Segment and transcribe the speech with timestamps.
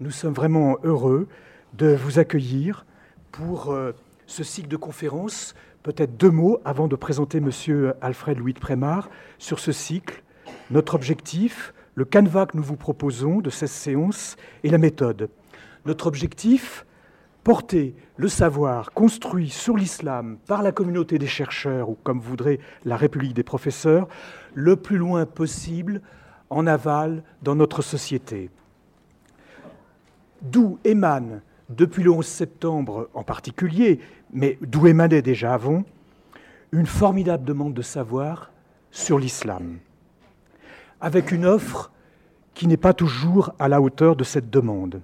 [0.00, 1.28] nous sommes vraiment heureux
[1.74, 2.86] de vous accueillir
[3.32, 3.92] pour euh,
[4.26, 5.54] ce cycle de conférences.
[5.82, 7.92] Peut-être deux mots avant de présenter M.
[8.00, 10.22] Alfred Louis de Prémar sur ce cycle,
[10.70, 15.28] notre objectif, le canevas que nous vous proposons de cette séance et la méthode.
[15.84, 16.86] Notre objectif,
[17.44, 22.96] porter le savoir construit sur l'islam par la communauté des chercheurs, ou comme voudrait la
[22.96, 24.08] République des professeurs,
[24.54, 26.00] le plus loin possible
[26.48, 28.50] en aval dans notre société.
[30.42, 34.00] D'où émane, depuis le 11 septembre en particulier,
[34.32, 35.84] mais d'où émanait déjà avant,
[36.72, 38.50] une formidable demande de savoir
[38.90, 39.78] sur l'islam
[41.00, 41.90] avec une offre
[42.54, 45.00] qui n'est pas toujours à la hauteur de cette demande.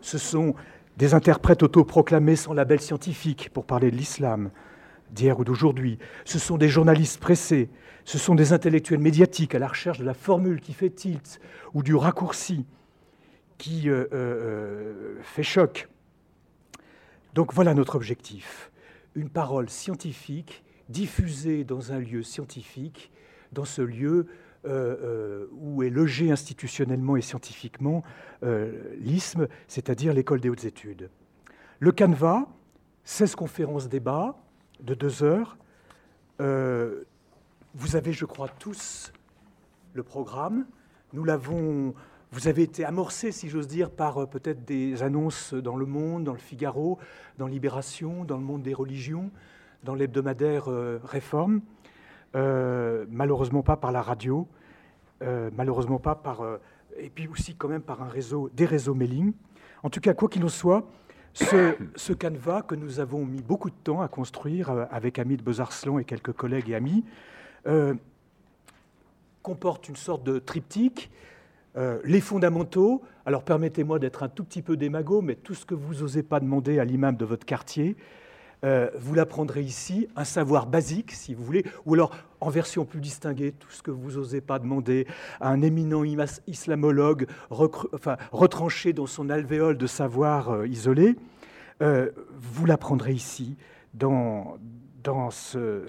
[0.00, 0.54] Ce sont
[0.96, 4.50] des interprètes autoproclamés sans label scientifique pour parler de l'islam
[5.10, 5.98] d'hier ou d'aujourd'hui.
[6.24, 7.68] Ce sont des journalistes pressés.
[8.04, 11.40] Ce sont des intellectuels médiatiques à la recherche de la formule qui fait tilt
[11.72, 12.64] ou du raccourci
[13.58, 15.88] qui euh, euh, fait choc.
[17.34, 18.70] Donc voilà notre objectif.
[19.14, 23.10] Une parole scientifique diffusée dans un lieu scientifique,
[23.52, 24.26] dans ce lieu
[24.66, 28.02] euh, euh, où est logé institutionnellement et scientifiquement
[28.42, 31.10] euh, l'ISM, c'est-à-dire l'école des hautes études.
[31.80, 32.46] Le canevas,
[33.04, 34.36] 16 conférences débats
[34.80, 35.58] de deux heures.
[36.38, 39.12] vous avez, je crois, tous
[39.92, 40.66] le programme.
[41.12, 41.94] Nous l'avons.
[42.34, 46.32] Vous avez été amorcé, si j'ose dire, par peut-être des annonces dans Le Monde, dans
[46.32, 46.98] le Figaro,
[47.38, 49.30] dans Libération, dans le monde des religions,
[49.84, 50.64] dans l'hebdomadaire
[51.04, 51.60] Réforme.
[52.34, 54.48] Euh, malheureusement pas par la radio,
[55.22, 56.58] euh, malheureusement pas par, euh,
[56.98, 59.32] et puis aussi quand même par un réseau, des réseaux mailing.
[59.84, 60.88] En tout cas, quoi qu'il en soit,
[61.34, 66.04] ce, canevas que nous avons mis beaucoup de temps à construire avec Amit Bezarslan et
[66.04, 67.04] quelques collègues et amis,
[69.42, 71.10] comporte une sorte de triptyque.
[72.04, 75.94] Les fondamentaux, alors permettez-moi d'être un tout petit peu démago, mais tout ce que vous
[75.94, 77.96] n'osez pas demander à l'imam de votre quartier,
[78.64, 83.00] euh, vous l'apprendrez ici, un savoir basique, si vous voulez, ou alors en version plus
[83.00, 85.06] distinguée, tout ce que vous n'osez pas demander
[85.40, 86.02] à un éminent
[86.46, 91.16] islamologue retranché dans son alvéole de savoir euh, isolé,
[91.82, 93.56] euh, vous l'apprendrez ici
[93.92, 94.56] dans,
[95.02, 95.84] dans ce,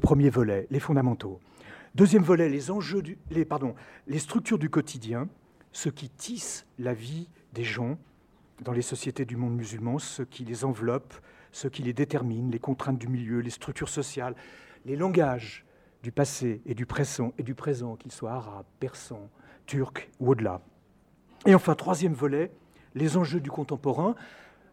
[0.00, 1.40] premier volet, les fondamentaux.
[1.98, 3.74] Deuxième volet, les enjeux, les, pardon,
[4.06, 5.28] les structures du quotidien,
[5.72, 7.98] ce qui tisse la vie des gens,
[8.62, 11.12] dans les sociétés du monde musulman, ce qui les enveloppe,
[11.50, 14.36] ce qui les détermine, les contraintes du milieu, les structures sociales,
[14.84, 15.66] les langages
[16.04, 19.28] du passé et du présent, et du présent qu'ils soient arabes, persans,
[19.66, 20.60] turcs ou au-delà.
[21.46, 22.52] Et enfin, troisième volet,
[22.94, 24.14] les enjeux du contemporain,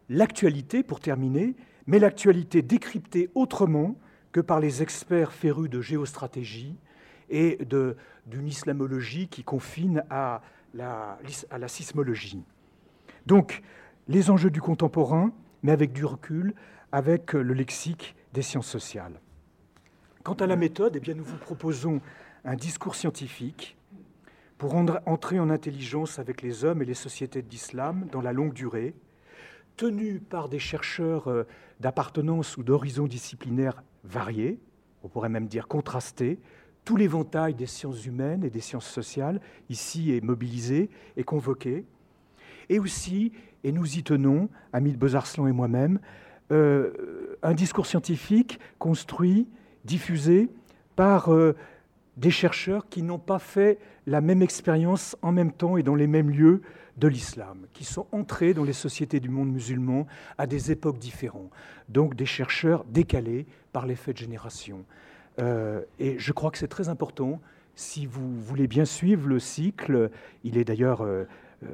[0.08, 1.56] l'actualité pour terminer,
[1.88, 3.96] mais l'actualité décryptée autrement
[4.30, 6.76] que par les experts férus de géostratégie
[7.30, 7.58] et
[8.26, 10.42] d'une islamologie qui confine à
[10.74, 11.18] la,
[11.68, 12.42] sismologie.
[13.26, 13.62] Donc,
[14.08, 15.32] les enjeux du contemporain,
[15.62, 16.54] mais avec du recul,
[16.92, 19.20] avec le lexique des sciences sociales.
[20.22, 22.00] Quant à la méthode, eh bien, nous vous proposons
[22.44, 23.76] un discours scientifique
[24.58, 28.94] pour entrer en intelligence avec les hommes et les sociétés d'islam dans la longue durée,
[29.76, 31.44] tenu par des chercheurs euh,
[31.80, 34.58] d'appartenance ou d'horizons disciplinaires variés,
[35.02, 36.40] on pourrait même dire contrastés,
[36.86, 41.84] tout l'éventail des sciences humaines et des sciences sociales ici est mobilisé et convoqué,
[42.68, 43.32] et aussi,
[43.64, 45.98] et nous y tenons, Amit Bezarslan et moi-même,
[46.52, 49.48] euh, un discours scientifique construit,
[49.84, 50.48] diffusé
[50.94, 51.56] par euh,
[52.16, 56.06] des chercheurs qui n'ont pas fait la même expérience en même temps et dans les
[56.06, 56.62] mêmes lieux
[56.98, 60.06] de l'islam, qui sont entrés dans les sociétés du monde musulman
[60.38, 61.50] à des époques différentes.
[61.88, 64.84] Donc des chercheurs décalés par l'effet de génération.
[65.38, 67.40] Euh, et je crois que c'est très important.
[67.74, 70.10] Si vous voulez bien suivre le cycle,
[70.44, 71.04] il est d'ailleurs
[71.64, 71.68] euh,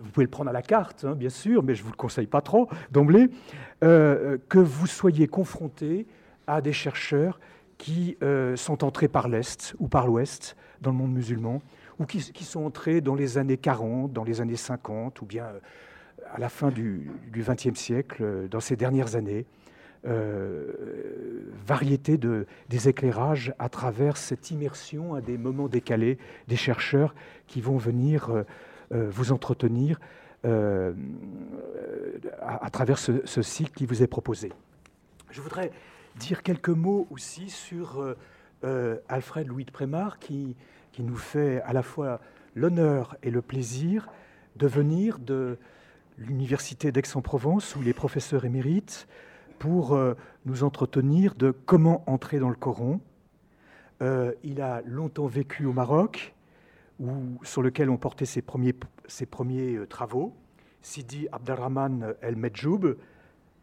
[0.00, 1.96] vous pouvez le prendre à la carte, hein, bien sûr, mais je ne vous le
[1.96, 3.28] conseille pas trop d'emblée,
[3.84, 6.06] euh, que vous soyez confronté
[6.46, 7.38] à des chercheurs
[7.76, 11.60] qui euh, sont entrés par l'Est ou par l'Ouest dans le monde musulman,
[11.98, 15.46] ou qui, sont entrés dans les années 40, dans les années 50, ou bien
[16.32, 19.46] à la fin du XXe siècle, dans ces dernières années.
[21.66, 27.14] Variété de, des éclairages à travers cette immersion à des moments décalés des chercheurs
[27.46, 28.44] qui vont venir
[28.90, 30.00] euh, vous entretenir
[30.46, 30.94] euh,
[32.40, 34.50] à, travers ce, cycle qui vous est proposé.
[35.30, 35.72] Je voudrais
[36.16, 38.02] dire quelques mots aussi sur
[38.64, 40.56] euh, Alfred Louis de Prémar, qui,
[40.98, 42.20] nous fait à la fois
[42.56, 44.08] l'honneur et le plaisir
[44.56, 45.56] de venir de
[46.16, 48.44] l'Université d'Aix-en-Provence, où il est professeur
[49.58, 49.98] pour
[50.44, 53.00] nous entretenir de comment entrer dans le Coran.
[54.00, 56.34] il a longtemps vécu au Maroc,
[57.42, 58.74] sur lequel ont porté ses premiers,
[59.30, 60.34] premiers travaux.
[60.82, 62.96] Sidi Abdelrahman El-Medjoub,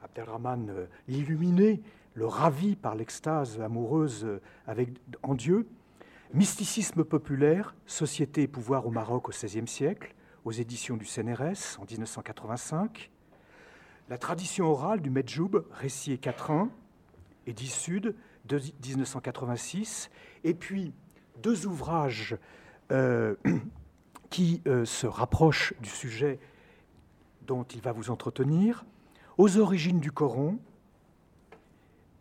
[0.03, 1.81] Abdelrahman l'illuminé,
[2.13, 4.27] le ravi par l'extase amoureuse
[4.67, 4.89] avec,
[5.23, 5.67] en Dieu.
[6.33, 11.85] Mysticisme populaire, société et pouvoir au Maroc au XVIe siècle, aux éditions du CNRS en
[11.89, 13.11] 1985.
[14.07, 16.69] La tradition orale du Medjoub, récit et quatrain,
[17.47, 18.15] édit Sud,
[18.45, 20.11] de 1986.
[20.43, 20.93] Et puis
[21.41, 22.37] deux ouvrages
[22.91, 23.35] euh,
[24.29, 26.39] qui euh, se rapprochent du sujet
[27.47, 28.85] dont il va vous entretenir.
[29.39, 30.57] Aux origines du Coran,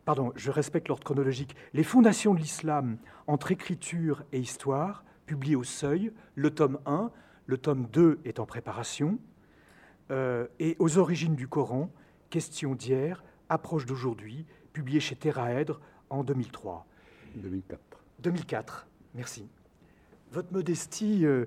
[0.07, 2.97] pardon, je respecte l'ordre chronologique, Les fondations de l'islam
[3.27, 7.11] entre écriture et histoire, publié au Seuil, le tome 1,
[7.47, 9.19] le tome 2 est en préparation,
[10.11, 11.91] euh, et Aux origines du Coran,
[12.31, 15.81] Questions d'hier, approche d'aujourd'hui, publié chez Terraèdre
[16.11, 16.87] en 2003.
[17.37, 17.81] 2004.
[18.21, 19.49] 2004, merci.
[20.33, 21.47] Votre modestie euh,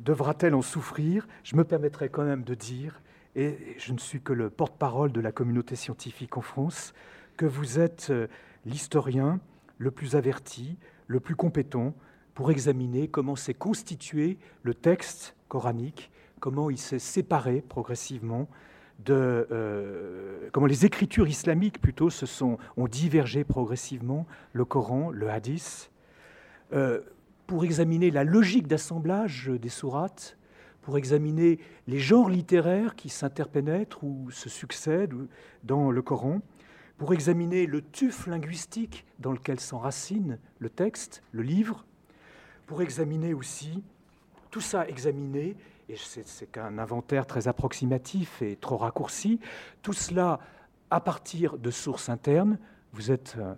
[0.00, 1.28] devra-t-elle en souffrir?
[1.44, 3.00] Je me permettrai quand même de dire,
[3.34, 6.92] et je ne suis que le porte-parole de la communauté scientifique en France,
[7.36, 8.26] que vous êtes euh,
[8.64, 9.40] l'historien
[9.78, 11.94] le plus averti, le plus compétent
[12.34, 16.10] pour examiner comment s'est constitué le texte coranique,
[16.40, 18.48] comment il s'est séparé progressivement
[19.04, 25.28] de euh, comment les écritures islamiques plutôt se sont ont divergé progressivement, le Coran, le
[25.28, 25.90] Hadith,
[26.72, 27.00] euh,
[27.46, 30.36] pour examiner la logique d'assemblage des sourates,
[30.82, 35.14] pour examiner les genres littéraires qui s'interpénètrent ou se succèdent
[35.64, 36.40] dans le Coran,
[36.98, 41.84] pour examiner le tuf linguistique dans lequel s'enracine le texte, le livre,
[42.66, 43.82] pour examiner aussi,
[44.50, 45.56] tout ça examiné,
[45.88, 49.40] et c'est qu'un inventaire très approximatif et trop raccourci,
[49.82, 50.40] tout cela
[50.90, 52.58] à partir de sources internes,
[52.92, 53.54] vous euh,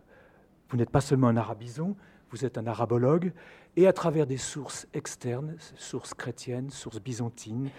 [0.74, 1.96] n'êtes pas seulement un arabison,
[2.30, 3.32] vous êtes un arabologue,
[3.76, 7.70] et à travers des sources externes, sources chrétiennes, sources byzantines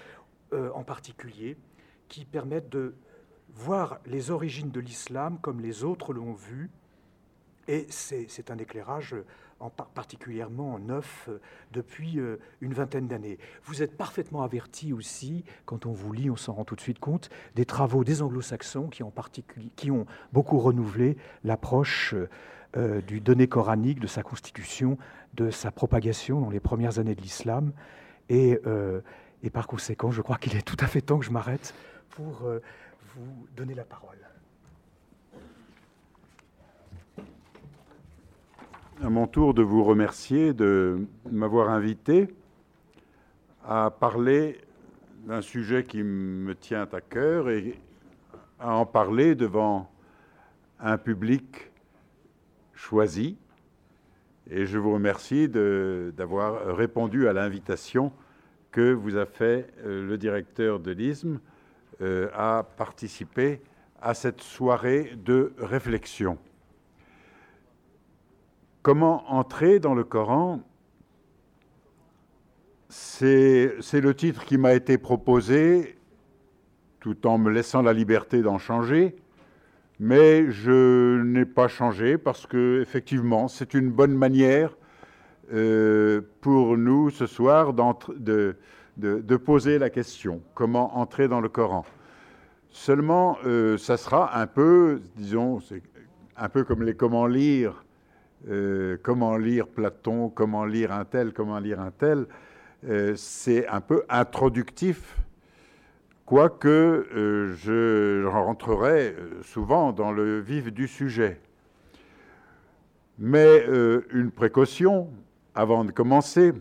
[0.54, 1.58] euh, en particulier,
[2.08, 2.96] qui permettent de
[3.54, 6.72] voir les origines de l'islam comme les autres l'ont vu.
[7.68, 9.16] Et c'est un éclairage
[9.60, 11.40] en particulièrement neuf euh,
[11.72, 13.38] depuis euh, une vingtaine d'années.
[13.64, 17.00] Vous êtes parfaitement averti aussi, quand on vous lit, on s'en rend tout de suite
[17.00, 22.16] compte, des travaux des anglo-saxons qui, ont beaucoup renouvelé l'approche
[22.78, 24.98] euh, du donné coranique, de sa constitution,
[25.34, 27.74] de sa propagation dans les premières années de l'islam.
[28.30, 28.60] Et,
[29.52, 31.74] par conséquent, je crois qu'il est tout à fait temps que je m'arrête
[32.12, 32.44] pour
[33.16, 34.29] vous donner la parole.
[39.02, 42.28] À mon tour de vous remercier de m'avoir invité
[43.66, 44.60] à parler
[45.26, 47.80] d'un sujet qui me tient à cœur et
[48.60, 49.90] à en parler devant
[50.82, 51.72] un public
[52.74, 53.38] choisi.
[54.50, 58.12] Et je vous remercie d'avoir répondu à l'invitation
[58.70, 61.40] que vous a fait euh, le directeur de l'ISM
[62.02, 63.62] euh, a participé
[64.02, 66.38] à cette soirée de réflexion.
[68.92, 70.62] Comment entrer dans le Coran
[72.90, 75.96] C'est le titre qui m'a été proposé,
[77.00, 79.16] tout en me laissant la liberté d'en changer,
[80.00, 84.76] mais je n'ai pas changé parce que effectivement, c'est une bonne manière
[85.54, 88.56] euh, pour nous ce soir de,
[89.46, 91.86] poser la question, comment entrer dans le Coran.
[92.72, 95.60] Seulement, euh, ça sera un peu, disons,
[96.36, 97.84] un peu comme les comment lire,
[98.48, 102.26] euh, comment lire Platon, comment lire un tel, comment lire un tel,
[102.88, 105.18] euh, c'est un peu introductif,
[106.26, 111.42] quoique je rentrerai souvent dans le vif du sujet.
[113.18, 113.66] Mais
[114.14, 115.10] une précaution,
[115.56, 116.54] avant de commencer,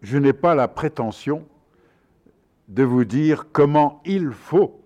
[0.00, 1.46] je n'ai pas la prétention
[2.68, 4.80] de vous dire comment il faut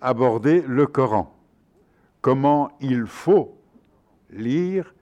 [0.00, 1.34] aborder le Coran,
[2.20, 3.56] comment il faut
[4.30, 4.94] lire,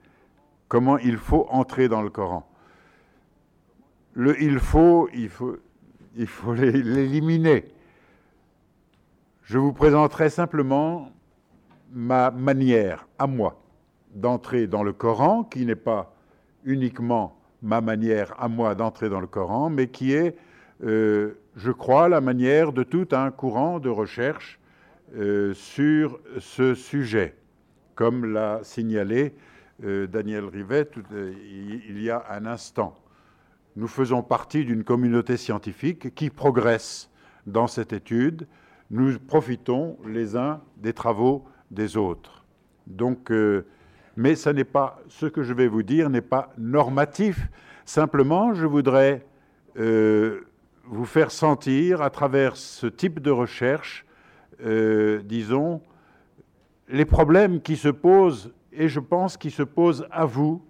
[0.67, 2.47] comment il faut entrer dans le Coran.
[4.13, 7.65] Le il faut, il faut, l'éliminer.
[9.43, 11.11] Je vous présenterai simplement
[11.91, 13.61] ma manière à moi
[14.13, 16.13] d'entrer dans le Coran, qui n'est pas
[16.65, 20.35] uniquement ma manière à moi d'entrer dans le Coran, mais qui est,
[20.83, 24.59] euh, je crois, la manière de tout un courant de recherche
[25.15, 27.35] euh, sur ce sujet,
[27.95, 29.33] comme l'a signalé
[29.79, 32.97] Daniel Rivet il y a un instant.
[33.75, 37.11] Nous faisons partie d'une communauté scientifique qui progresse
[37.45, 38.47] dans cette étude.
[38.89, 42.43] Nous profitons les uns des travaux des autres.
[42.87, 43.31] Donc,
[44.17, 47.49] mais ce n'est pas ce que je vais vous dire n'est pas normatif.
[47.85, 49.25] Simplement, je voudrais
[49.77, 50.41] euh,
[50.85, 54.05] vous faire sentir à travers ce type de recherche,
[54.65, 55.81] euh, disons,
[56.89, 60.63] les problèmes qui se posent, et je pense qui se posent à vous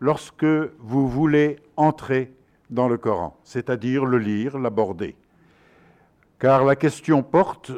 [0.00, 2.34] lorsque vous voulez entrer
[2.70, 5.14] dans le Coran, c'est-à-dire le lire, l'aborder.
[6.38, 7.70] Car la question porte,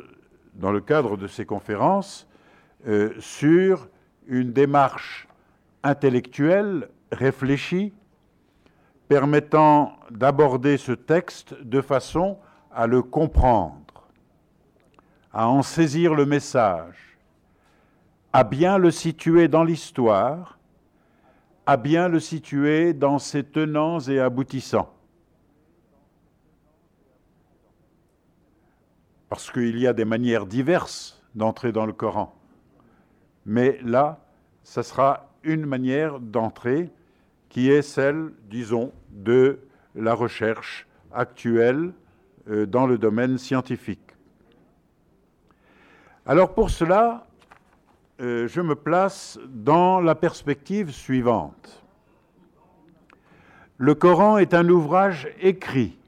[0.54, 2.26] dans le cadre de ces conférences,
[2.86, 3.88] euh, sur
[4.26, 5.28] une démarche
[5.82, 7.92] intellectuelle réfléchie
[9.06, 12.38] permettant d'aborder ce texte de façon
[12.72, 14.08] à le comprendre,
[15.32, 17.13] à en saisir le message,
[18.34, 20.58] à bien le situer dans l'histoire,
[21.66, 24.92] à bien le situer dans ses tenants et aboutissants.
[29.28, 32.34] Parce qu'il y a des manières diverses d'entrer dans le Coran.
[33.46, 34.18] Mais là,
[34.64, 36.90] ce sera une manière d'entrer
[37.50, 39.60] qui est celle, disons, de
[39.94, 41.92] la recherche actuelle
[42.48, 44.16] euh, dans le domaine scientifique.
[46.26, 47.28] Alors pour cela,
[48.20, 51.82] euh, je me place dans la perspective suivante.
[53.76, 55.98] Le Coran est un ouvrage écrit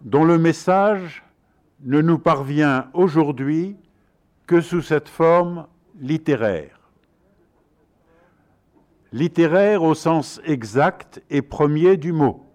[0.00, 1.22] dont le message
[1.80, 3.76] ne nous parvient aujourd'hui
[4.46, 5.66] que sous cette forme
[6.00, 6.78] littéraire.
[9.12, 12.46] Littéraire au sens exact et premier du mot.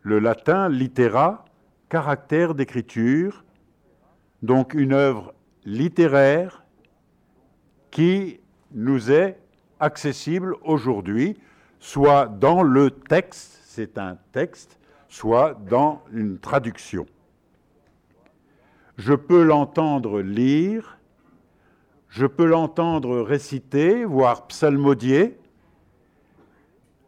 [0.00, 1.44] Le latin littera,
[1.88, 3.44] caractère d'écriture,
[4.42, 6.64] donc une œuvre littéraire
[7.90, 8.40] qui
[8.72, 9.38] nous est
[9.80, 11.36] accessible aujourd'hui,
[11.80, 14.78] soit dans le texte, c'est un texte,
[15.08, 17.06] soit dans une traduction.
[18.96, 20.98] Je peux l'entendre lire,
[22.08, 25.38] je peux l'entendre réciter, voire psalmodier,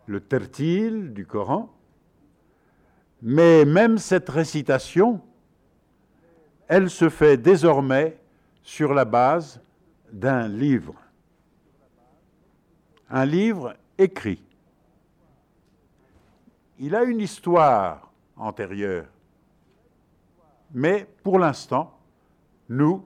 [0.07, 1.73] le tertil du Coran,
[3.23, 5.21] mais même cette récitation,
[6.71, 8.17] elle se fait désormais
[8.63, 9.61] sur la base
[10.13, 10.95] d'un livre.
[13.11, 14.41] Un livre écrit.
[16.79, 19.07] Il a une histoire antérieure.
[20.73, 21.93] Mais pour l'instant,
[22.69, 23.05] nous,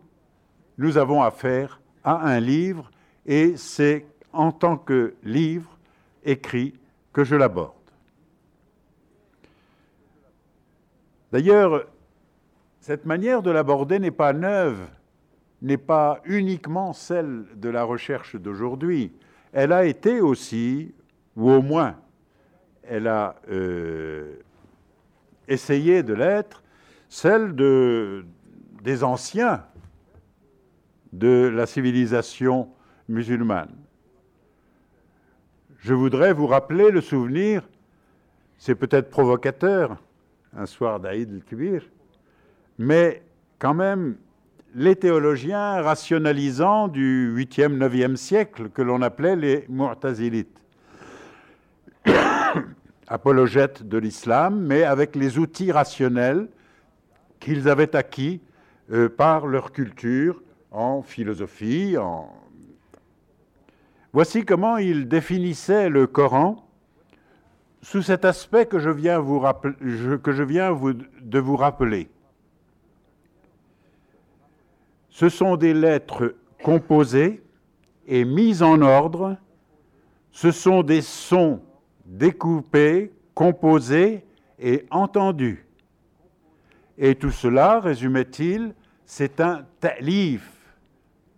[0.76, 2.90] nous avons affaire à un livre
[3.24, 4.04] et c'est
[4.34, 5.78] en tant que livre
[6.22, 6.74] écrit
[7.14, 7.72] que je l'aborde.
[11.32, 11.86] D'ailleurs,
[12.84, 14.78] cette manière de l'aborder n'est pas neuve,
[15.62, 19.10] n'est pas uniquement celle de la recherche d'aujourd'hui.
[19.54, 20.92] Elle a été aussi,
[21.34, 21.96] ou au moins,
[22.82, 24.34] elle a euh,
[25.48, 26.62] essayé de l'être,
[27.08, 28.26] celle de,
[28.82, 29.64] des anciens
[31.14, 32.68] de la civilisation
[33.08, 33.74] musulmane.
[35.78, 37.66] Je voudrais vous rappeler le souvenir,
[38.58, 39.96] c'est peut-être provocateur,
[40.54, 41.82] un soir d'Aïd el-Kibir,
[42.78, 43.22] mais
[43.58, 44.16] quand même,
[44.74, 50.60] les théologiens rationalisants du 8e, 9e siècle, que l'on appelait les Mu'tazilites,
[53.06, 56.48] apologètes de l'islam, mais avec les outils rationnels
[57.38, 58.40] qu'ils avaient acquis
[58.92, 61.96] euh, par leur culture en philosophie.
[61.96, 62.28] En...
[64.12, 66.68] Voici comment ils définissaient le Coran
[67.82, 72.08] sous cet aspect que je viens, de vous rappeler.
[75.14, 77.40] Ce sont des lettres composées
[78.04, 79.36] et mises en ordre.
[80.32, 81.60] Ce sont des sons
[82.04, 84.24] découpés, composés
[84.58, 85.68] et entendus.
[86.98, 88.74] Et tout cela, résumait-il,
[89.06, 90.50] c'est un ta'lif,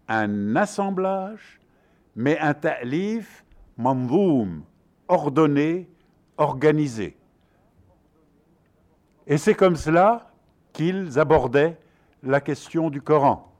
[0.08, 1.60] un assemblage,
[2.14, 3.44] mais un ta'lif
[3.76, 4.62] manzoum,
[5.06, 5.86] ordonné,
[6.38, 7.14] organisé.
[9.26, 10.32] Et c'est comme cela
[10.72, 11.78] qu'ils abordaient
[12.22, 13.52] la question du Coran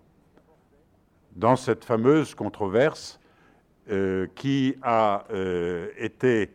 [1.37, 3.21] dans cette fameuse controverse
[3.90, 6.50] euh, qui a euh, été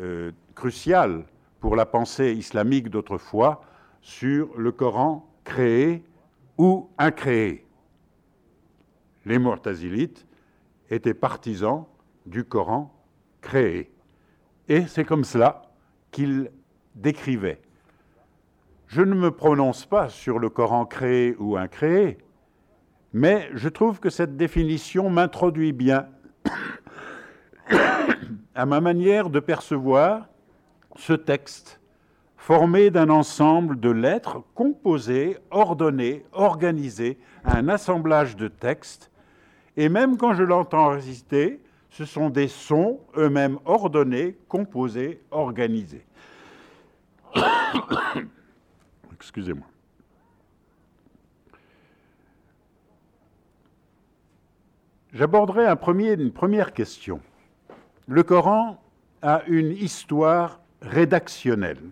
[0.00, 1.24] euh, cruciale
[1.60, 3.62] pour la pensée islamique d'autrefois
[4.00, 6.02] sur le Coran créé
[6.58, 7.64] ou incréé.
[9.24, 10.26] Les Mu'tazilites
[10.90, 11.84] étaient partisans
[12.26, 12.92] du Coran
[13.40, 13.92] créé.
[14.68, 15.62] Et c'est comme cela
[16.10, 16.50] qu'ils
[16.94, 17.60] décrivaient.
[18.86, 22.18] Je ne me prononce pas sur le Coran créé ou incréé,
[23.12, 26.08] mais je trouve que cette définition m'introduit bien
[28.54, 30.26] à ma manière de percevoir
[30.96, 31.80] ce texte
[32.42, 39.12] formé d'un ensemble de lettres composées, ordonnées, organisées, un assemblage de textes.
[39.76, 46.04] Et même quand je l'entends réciter, ce sont des sons eux-mêmes ordonnés, composés, organisés.
[49.14, 49.66] Excusez-moi.
[55.12, 57.20] J'aborderai une première question.
[58.08, 58.82] Le Coran
[59.20, 61.82] a une histoire rédactionnelle.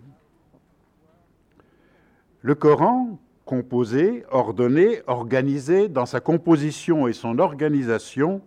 [2.41, 8.41] Le Coran, composé, ordonné, organisé dans sa composition et son organisation,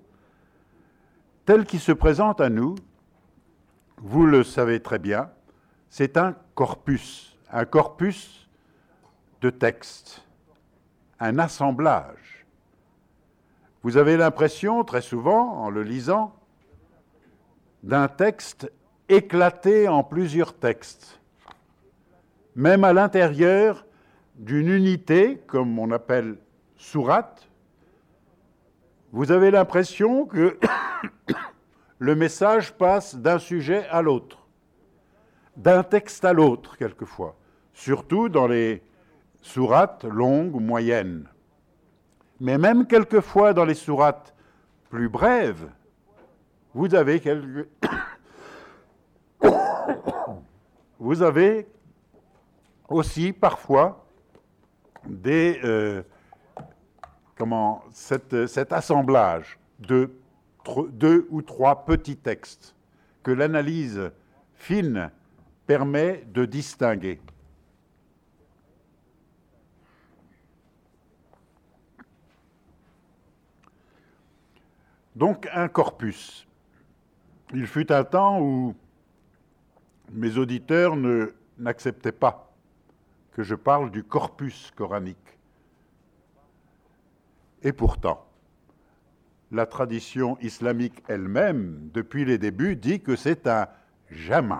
[1.44, 2.74] tel qu'il se présente à nous,
[3.98, 5.30] vous le savez très bien,
[5.88, 8.48] c'est un corpus, un corpus
[9.40, 10.24] de textes,
[11.20, 12.33] un assemblage.
[13.84, 16.34] Vous avez l'impression, très souvent, en le lisant,
[17.82, 18.72] d'un texte
[19.10, 21.20] éclaté en plusieurs textes,
[22.56, 23.84] même à l'intérieur
[24.36, 26.38] d'une unité, comme on appelle
[26.78, 27.46] sourate,
[29.12, 30.58] vous avez l'impression que
[31.98, 34.48] le message passe d'un sujet à l'autre,
[35.58, 37.36] d'un texte à l'autre quelquefois,
[37.74, 38.82] surtout dans les
[39.42, 41.28] sourates longues moyennes.
[42.40, 44.34] Mais même quelquefois dans les sourates
[44.90, 45.68] plus brèves,
[46.74, 47.22] vous avez
[52.88, 54.04] aussi parfois
[55.06, 56.02] des, euh,
[57.36, 60.10] comment, cet assemblage de
[60.90, 62.74] deux ou trois petits textes
[63.22, 64.10] que l'analyse
[64.54, 65.10] fine
[65.66, 67.20] permet de distinguer.
[75.14, 76.46] Donc un corpus.
[77.52, 78.74] Il fut un temps où
[80.12, 80.96] mes auditeurs
[81.58, 82.52] n'acceptaient pas
[83.32, 85.38] que je parle du corpus coranique.
[87.62, 88.26] Et pourtant,
[89.50, 93.68] la tradition islamique elle-même, depuis les débuts, dit que c'est un
[94.10, 94.54] jamais.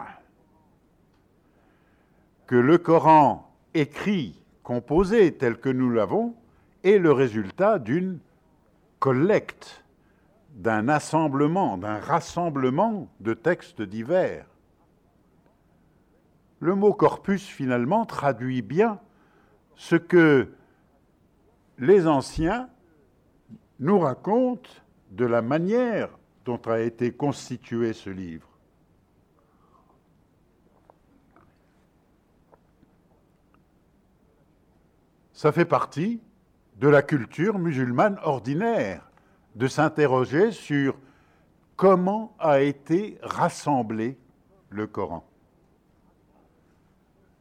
[2.46, 6.34] Que le Coran écrit, composé tel que nous l'avons,
[6.82, 8.18] est le résultat d'une
[8.98, 9.83] collecte,
[10.54, 14.46] d'un assemblement, d'un rassemblement de textes divers.
[16.60, 19.00] Le mot corpus, finalement, traduit bien
[19.74, 20.52] ce que
[21.78, 22.70] les anciens
[23.80, 24.70] nous racontent
[25.10, 26.08] de la manière
[26.44, 28.48] dont a été constitué ce livre.
[35.32, 36.22] Ça fait partie
[36.76, 39.10] de la culture musulmane ordinaire
[39.54, 40.96] de s'interroger sur
[41.76, 44.16] comment a été rassemblé
[44.70, 45.24] le Coran.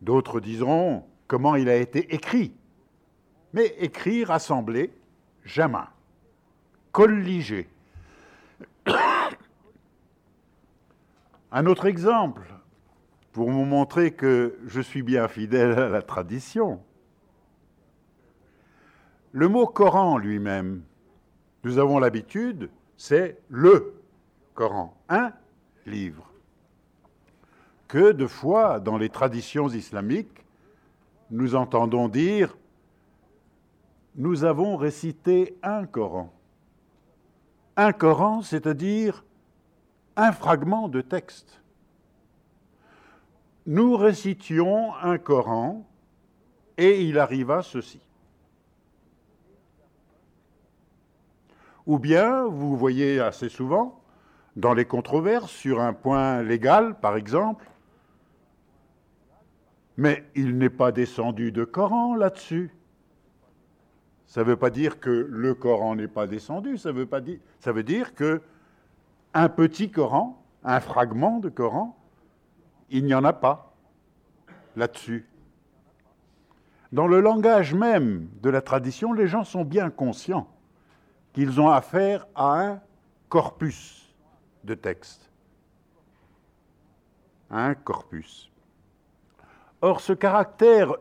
[0.01, 2.53] D'autres diront comment il a été écrit.
[3.53, 4.93] Mais écrit, rassemblé,
[5.43, 5.77] jamais.
[6.91, 7.69] Colligé.
[11.51, 12.41] Un autre exemple,
[13.31, 16.81] pour vous montrer que je suis bien fidèle à la tradition.
[19.31, 20.83] Le mot Coran lui-même,
[21.63, 23.93] nous avons l'habitude, c'est le
[24.53, 25.33] Coran, un
[25.85, 26.33] livre
[27.93, 30.43] que de fois dans les traditions islamiques,
[31.29, 32.57] nous entendons dire
[34.15, 36.33] nous avons récité un Coran.
[37.77, 39.23] Un Coran, c'est-à-dire
[40.15, 41.61] un fragment de texte.
[43.67, 45.85] Nous récitions un Coran
[46.77, 48.01] et il arriva ceci.
[51.85, 54.01] Ou bien, vous voyez assez souvent,
[54.55, 57.69] dans les controverses sur un point légal, par exemple,
[59.97, 62.71] mais il n'est pas descendu de Coran là-dessus.
[64.25, 67.39] Ça ne veut pas dire que le Coran n'est pas descendu, ça veut, pas dire,
[67.59, 68.11] ça veut dire
[69.55, 71.97] petit Coran, un fragment de Coran,
[72.89, 73.75] il n'y en a pas
[74.75, 75.27] là-dessus.
[76.91, 80.47] Dans le langage même de la tradition, les gens sont bien conscients
[81.33, 82.81] qu'ils ont affaire à un
[83.27, 84.13] corpus
[84.63, 85.29] de textes.
[87.49, 88.51] Un corpus.
[89.81, 90.93] Or, ce caractère,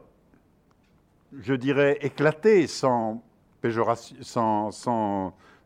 [1.39, 3.23] je dirais, éclaté, sans,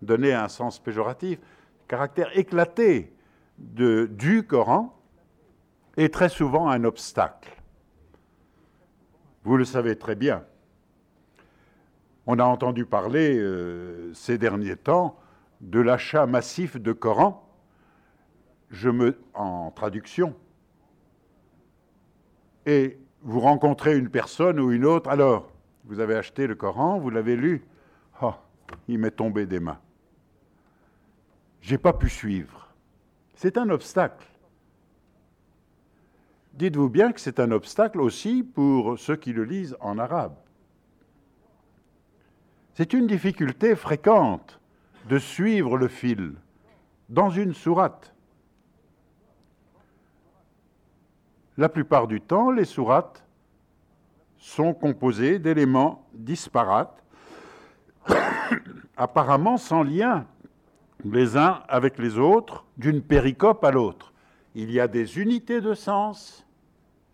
[0.03, 1.39] donner un sens péjoratif,
[1.89, 3.13] caractère éclaté
[3.59, 4.95] du Coran
[5.97, 7.57] est très souvent un obstacle.
[9.45, 10.45] Vous le savez très bien.
[12.27, 15.17] On a entendu parler euh, ces derniers temps
[15.61, 17.49] de l'achat massif de Coran,
[19.35, 20.35] en traduction.
[22.67, 25.51] Et vous rencontrez une personne ou une autre, alors,
[25.85, 27.65] vous avez acheté le Coran, vous l'avez lu,
[28.21, 28.35] oh,
[28.89, 29.79] il m'est tombé des mains.
[31.61, 32.75] J'ai pas pu suivre.
[33.35, 34.27] C'est un obstacle.
[36.55, 40.35] Dites-vous bien que c'est un obstacle aussi pour ceux qui le lisent en arabe.
[42.77, 44.61] C'est une difficulté fréquente
[45.09, 46.35] de suivre le fil
[47.09, 48.15] dans une sourate.
[51.57, 53.25] La plupart du temps, les sourates
[54.37, 57.03] sont composées d'éléments disparates,
[58.99, 60.27] apparemment sans lien
[61.03, 64.13] les uns avec les autres, d'une péricope à l'autre.
[64.55, 66.47] Il y a des unités de sens,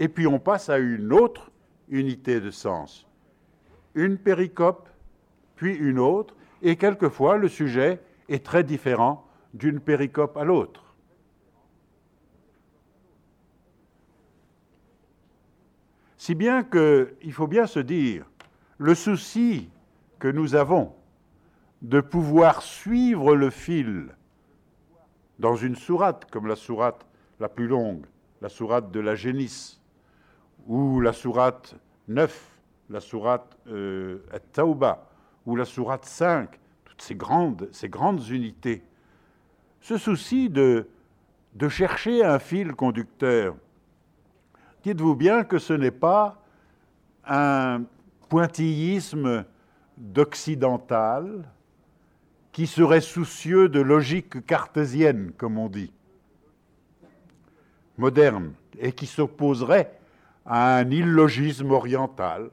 [0.01, 1.53] et puis on passe à une autre
[1.89, 3.07] unité de sens.
[3.95, 4.89] Une péricope,
[5.63, 10.97] puis une autre, et quelquefois le sujet est très différent d'une péricope à l'autre.
[16.17, 18.25] Si bien qu'il faut bien se dire,
[18.79, 19.71] le souci
[20.19, 20.97] que nous avons
[21.81, 24.17] de pouvoir suivre le fil
[25.39, 27.07] dans une sourate, comme la sourate
[27.39, 28.05] la plus longue,
[28.41, 29.81] la sourate de la Génisse,
[30.67, 31.77] ou la sourate
[32.09, 32.51] 9,
[32.91, 34.19] la sourate euh,
[34.53, 35.12] Tauba,
[35.47, 36.49] ou la sourate 5,
[36.85, 38.83] toutes ces grandes, ces grandes unités.
[39.81, 40.89] Ce souci de,
[41.55, 43.57] de chercher un fil conducteur,
[44.85, 46.43] dites-vous bien que ce n'est pas
[47.25, 47.83] un
[48.29, 49.45] pointillisme
[49.97, 51.45] d'occidental,
[52.53, 55.93] qui serait soucieux de logique cartésienne, comme on dit,
[57.97, 59.99] moderne, et qui s'opposerait
[60.45, 62.51] à un illogisme oriental.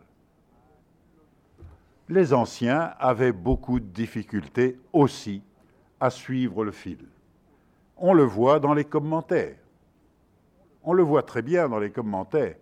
[2.09, 5.43] Les anciens avaient beaucoup de difficultés aussi
[5.99, 7.05] à suivre le fil.
[7.97, 9.57] On le voit dans les commentaires.
[10.83, 12.55] On le voit très bien dans les commentaires,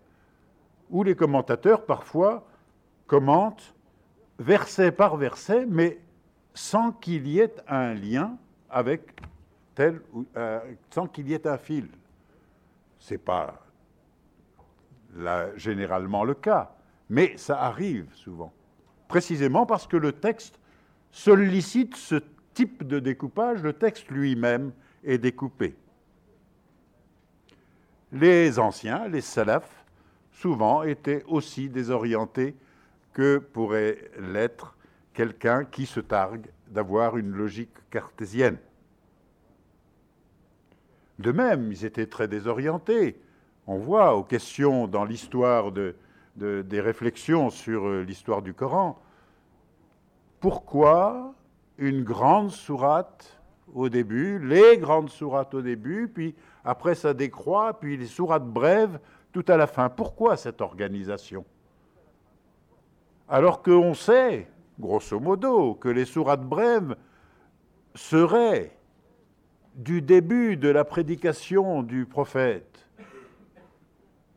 [0.89, 2.45] où les commentateurs parfois
[3.05, 3.73] commentent
[4.37, 5.97] verset par verset, mais
[6.53, 8.35] sans qu'il y ait un lien
[8.69, 9.01] avec
[9.75, 11.87] tel ou euh, sans qu'il y ait un fil.
[12.99, 13.61] Ce n'est pas
[15.55, 16.75] généralement le cas,
[17.09, 18.51] mais ça arrive souvent.
[19.07, 20.59] Précisément parce que le texte
[21.11, 22.21] sollicite ce
[22.53, 24.71] type de découpage, le texte lui-même
[25.03, 25.75] est découpé.
[28.11, 29.85] Les anciens, les salafs,
[30.31, 32.55] souvent étaient aussi désorientés
[33.13, 34.77] que pourrait l'être
[35.13, 38.57] quelqu'un qui se targue d'avoir une logique cartésienne.
[41.17, 43.19] De même, ils étaient très désorientés.
[43.65, 45.95] On voit aux questions dans l'histoire de,
[46.37, 48.99] des réflexions sur euh, l'histoire du Coran,
[50.39, 51.33] pourquoi
[51.77, 53.39] une grande sourate
[53.73, 58.99] au début, les grandes sourates au début, puis après ça décroît, puis les sourates brèves
[59.31, 59.89] tout à la fin?
[59.89, 61.43] Pourquoi cette organisation?
[63.27, 64.47] Alors qu'on sait
[64.79, 66.95] grosso modo, que les sourates brèves
[67.95, 68.77] seraient
[69.75, 72.87] du début de la prédication du prophète.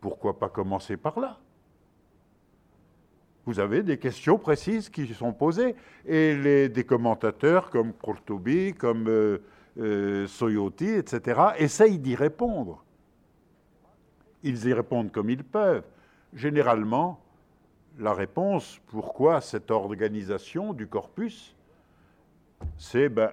[0.01, 1.39] Pourquoi pas commencer par là?
[3.51, 5.75] Vous avez des questions précises qui sont posées
[6.07, 9.39] et les, des commentateurs comme Qurtubi, comme euh,
[9.77, 12.85] euh, Soyoti, etc., essayent d'y répondre.
[14.45, 15.83] Ils y répondent comme ils peuvent.
[16.33, 17.21] Généralement,
[17.99, 21.57] la réponse, pourquoi cette organisation du corpus,
[22.79, 23.33] c'est ben,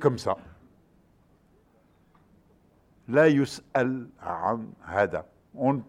[0.00, 0.36] comme ça.
[4.84, 5.24] Hada.
[5.54, 5.80] On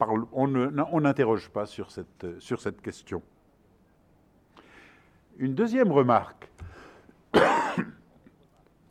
[0.00, 3.22] on n'interroge pas sur cette, question.
[5.38, 6.50] Une deuxième remarque.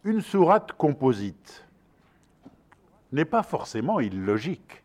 [0.03, 1.65] Une sourate composite
[3.11, 4.83] n'est pas forcément illogique.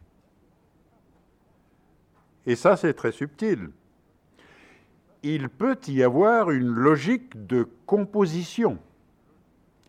[2.46, 3.70] Et ça, c'est très subtil
[5.22, 8.78] il peut y avoir une logique de composition.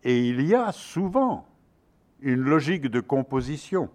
[0.04, 1.48] Et il y a souvent
[2.22, 3.89] une logique de composition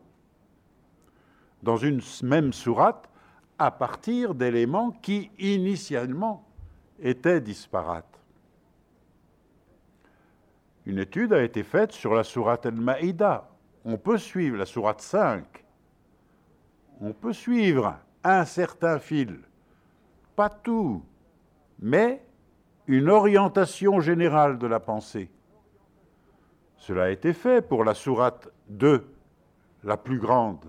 [1.66, 3.10] dans une même sourate
[3.58, 6.46] à partir d'éléments qui initialement
[7.00, 8.20] étaient disparates.
[10.86, 13.50] Une étude a été faite sur la sourate Al-Ma'ida.
[13.84, 15.44] On peut suivre la sourate 5.
[17.00, 19.40] On peut suivre un certain fil.
[20.36, 21.02] Pas tout,
[21.80, 22.22] mais
[22.86, 25.28] une orientation générale de la pensée.
[26.76, 29.04] Cela a été fait pour la sourate 2,
[29.82, 30.64] la plus grande,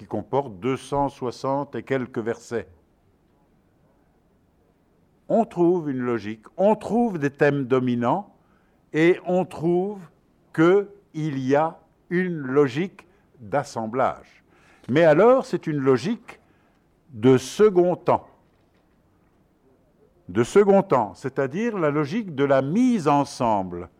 [0.00, 2.66] qui comporte 260 et quelques versets.
[5.28, 8.34] On trouve une logique, on trouve des thèmes dominants
[8.94, 10.00] et on trouve
[10.54, 13.06] qu'il y a une logique
[13.40, 14.42] d'assemblage.
[14.88, 16.40] Mais alors, c'est une logique
[17.10, 18.26] de second temps
[20.30, 23.90] de second temps, c'est-à-dire la logique de la mise ensemble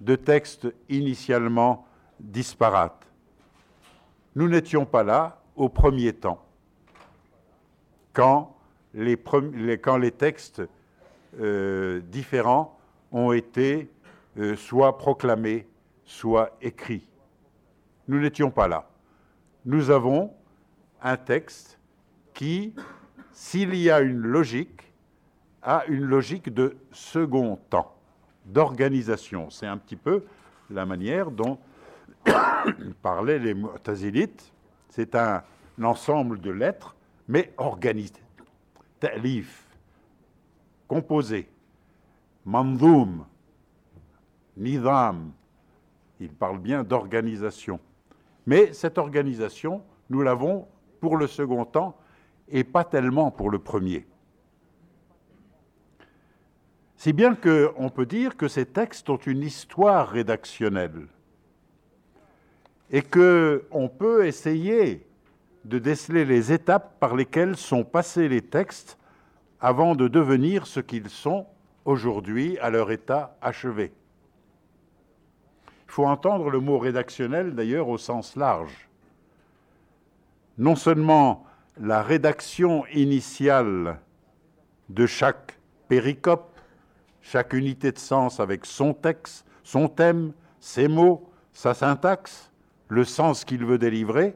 [0.00, 1.86] de textes initialement
[2.18, 3.06] disparates.
[4.34, 6.44] Nous n'étions pas là au premier temps,
[8.12, 8.56] quand
[8.94, 9.16] les,
[10.16, 10.62] textes
[11.40, 12.78] euh, différents
[13.12, 13.90] ont été
[14.38, 15.66] euh, soit proclamés,
[16.04, 17.06] soit écrits.
[18.08, 18.88] Nous n'étions pas là.
[19.64, 20.32] Nous avons
[21.02, 21.78] un texte
[22.32, 22.74] qui,
[23.32, 24.92] s'il y a une logique,
[25.62, 27.94] a une logique de second temps,
[28.44, 29.50] d'organisation.
[29.50, 30.24] C'est un petit peu
[30.70, 31.58] la manière dont
[33.02, 34.52] parlaient les Mu'tazilites.
[34.94, 35.42] C'est un,
[35.82, 36.94] ensemble de lettres,
[37.26, 38.14] mais organisé.
[39.00, 39.66] Ta'lif,
[40.86, 41.48] composé.
[42.44, 43.26] Mandoum,
[44.56, 45.32] nidam.
[46.20, 47.80] Il parle bien d'organisation.
[48.46, 50.68] Mais cette organisation, nous l'avons
[51.00, 51.98] pour le second temps
[52.48, 54.06] et pas tellement pour le premier.
[56.96, 61.08] Si bien qu'on peut dire que ces textes ont une histoire rédactionnelle
[62.90, 65.06] et qu'on peut essayer
[65.64, 68.98] de déceler les étapes par lesquelles sont passés les textes
[69.60, 71.46] avant de devenir ce qu'ils sont
[71.84, 73.92] aujourd'hui à leur état achevé.
[75.86, 78.88] Il faut entendre le mot rédactionnel d'ailleurs au sens large.
[80.58, 81.46] Non seulement
[81.80, 83.98] la rédaction initiale
[84.88, 86.58] de chaque péricope,
[87.22, 92.50] chaque unité de sens avec son texte, son thème, ses mots, sa syntaxe,
[92.88, 94.34] le sens qu'il veut délivrer,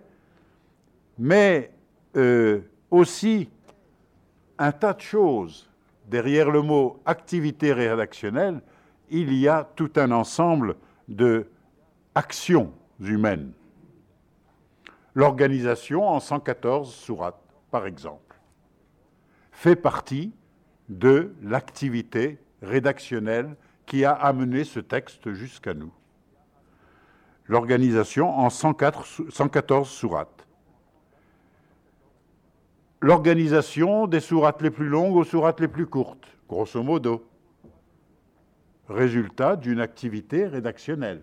[1.18, 1.70] mais
[2.16, 3.48] euh, aussi
[4.58, 5.68] un tas de choses.
[6.06, 8.62] Derrière le mot activité rédactionnelle,
[9.10, 11.48] il y a tout un ensemble de
[12.14, 13.52] actions humaines.
[15.14, 18.36] L'organisation en 114 sourates, par exemple,
[19.52, 20.32] fait partie
[20.88, 23.56] de l'activité rédactionnelle
[23.86, 25.92] qui a amené ce texte jusqu'à nous.
[27.48, 30.46] L'organisation en 114 sourates.
[33.00, 37.26] L'organisation des sourates les plus longues aux sourates les plus courtes, grosso modo.
[38.88, 41.22] Résultat d'une activité rédactionnelle.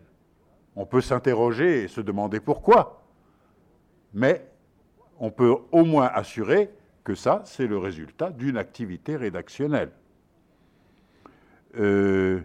[0.76, 3.04] On peut s'interroger et se demander pourquoi,
[4.14, 4.48] mais
[5.20, 6.72] on peut au moins assurer
[7.04, 9.92] que ça, c'est le résultat d'une activité rédactionnelle.
[11.78, 12.42] Euh,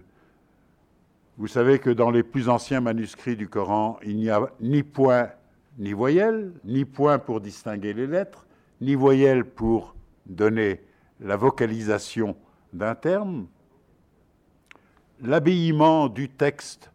[1.40, 5.30] vous savez que dans les plus anciens manuscrits du Coran, il n'y a ni point
[5.78, 8.46] ni voyelle, ni point pour distinguer les lettres,
[8.82, 10.82] ni voyelle pour donner
[11.18, 12.36] la vocalisation
[12.74, 13.46] d'un terme.
[15.22, 16.92] L'habillement du texte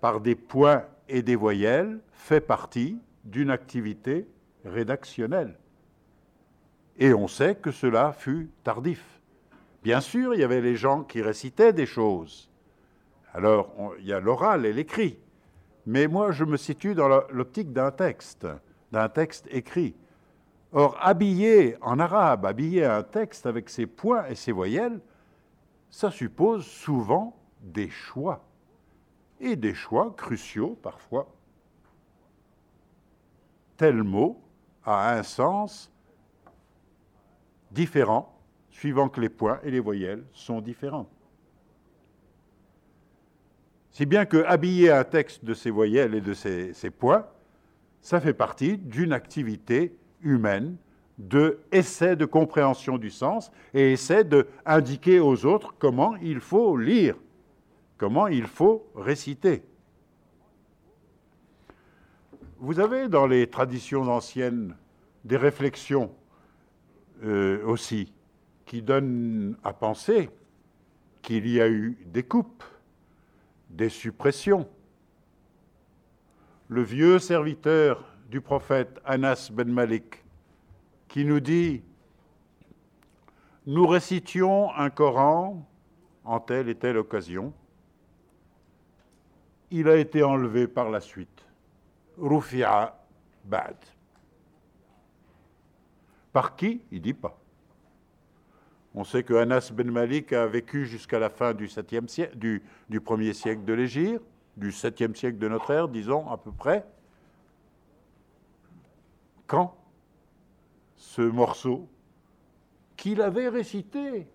[0.00, 4.26] par des points et des voyelles fait partie d'une activité
[4.64, 5.56] rédactionnelle.
[6.98, 9.20] Et on sait que cela fut tardif.
[9.84, 12.47] Bien sûr, il y avait les gens qui récitaient des choses.
[13.34, 15.18] Alors, il y a l'oral et l'écrit.
[15.86, 18.46] Mais moi, je me situe dans l'optique d'un texte,
[18.92, 19.94] d'un texte écrit.
[20.72, 25.00] Or, habiller en arabe, habiller un texte avec ses points et ses voyelles,
[25.90, 28.44] ça suppose souvent des choix,
[29.40, 31.28] et des choix cruciaux parfois.
[33.76, 34.40] Tel mot
[34.84, 35.90] a un sens
[37.70, 38.34] différent
[38.70, 41.08] suivant que les points et les voyelles sont différents.
[43.98, 47.26] Si bien que habiller un texte de ces voyelles et de ces, points,
[48.00, 50.76] ça fait partie d'une activité humaine
[51.18, 57.16] de essai de compréhension du sens et essai d'indiquer aux autres comment il faut lire,
[57.96, 59.64] comment il faut réciter.
[62.58, 64.76] Vous avez dans les traditions anciennes
[65.24, 66.12] des réflexions
[67.24, 68.12] euh, aussi
[68.64, 70.30] qui donne à penser
[71.20, 72.62] qu'il y a eu des coupes,
[73.68, 74.68] des suppressions.
[76.68, 80.24] Le vieux serviteur du prophète Anas ben Malik,
[81.08, 81.82] qui nous dit
[83.66, 85.66] Nous récitions un Coran
[86.24, 87.52] en telle et telle occasion.
[89.70, 91.46] Il a été enlevé par la suite.
[92.18, 92.98] Rufi'a
[93.44, 93.76] Bad.
[96.32, 96.82] Par qui?
[96.90, 97.38] Il dit pas.
[98.94, 103.00] On sait que Anas ben Malik a vécu jusqu'à la fin du, siècle, du, du
[103.00, 104.24] 1er siècle de l'Égypte,
[104.56, 106.84] du 7e siècle de notre ère, disons à peu près.
[109.46, 109.76] Quand
[110.96, 111.88] ce morceau
[112.96, 114.26] qu'il avait récité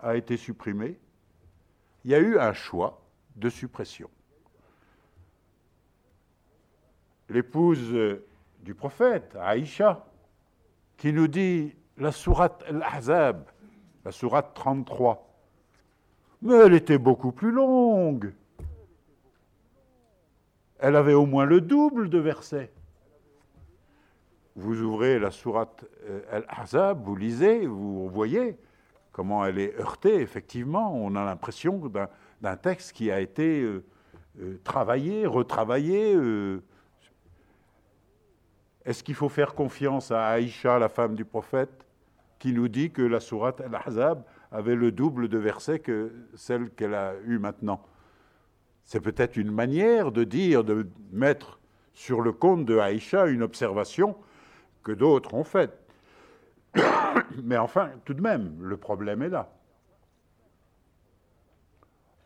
[0.00, 0.98] a été supprimé,
[2.04, 3.00] il y a eu un choix
[3.36, 4.10] de suppression.
[7.28, 7.94] L'épouse
[8.60, 10.04] du prophète, Aïcha,
[10.96, 13.44] qui nous dit la sourate Al-Ahzab,
[14.04, 15.28] la sourate 33.
[16.42, 18.32] Mais elle était beaucoup plus longue.
[20.82, 22.72] elle avait au moins le double de versets.
[24.56, 28.58] Vous ouvrez la sourate euh, Al-Ahzab, vous lisez, vous voyez
[29.12, 30.92] comment elle est heurtée, effectivement.
[30.94, 31.80] On a l'impression
[32.40, 33.84] d'un texte qui a été euh,
[34.40, 36.18] euh, travaillé, retravaillé.
[38.84, 41.81] Est-ce qu'il faut faire confiance à Aïcha, la femme du prophète,
[42.42, 46.96] qui nous dit que la sourate Al-Ahzab avait le double de versets que celle qu'elle
[46.96, 47.80] a eue maintenant
[48.82, 51.60] C'est peut-être une manière de dire, de mettre
[51.94, 54.16] sur le compte de Aïcha une observation
[54.82, 55.78] que d'autres ont faite.
[57.44, 59.48] Mais enfin, tout de même, le problème est là.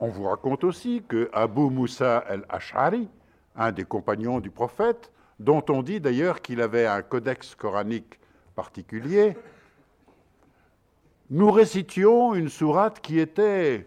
[0.00, 3.10] On vous raconte aussi que Abu Moussa el-Ash'ari,
[3.54, 8.18] un des compagnons du prophète, dont on dit d'ailleurs qu'il avait un codex coranique
[8.54, 9.36] particulier,
[11.30, 13.86] nous récitions une sourate qui était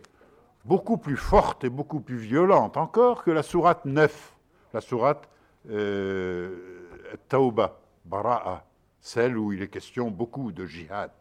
[0.65, 4.36] beaucoup plus forte et beaucoup plus violente encore que la sourate 9,
[4.73, 5.30] la sourate
[5.69, 6.88] euh,
[7.28, 8.65] Tauba, Bara'a,
[8.99, 11.12] celle où il est question beaucoup de jihad.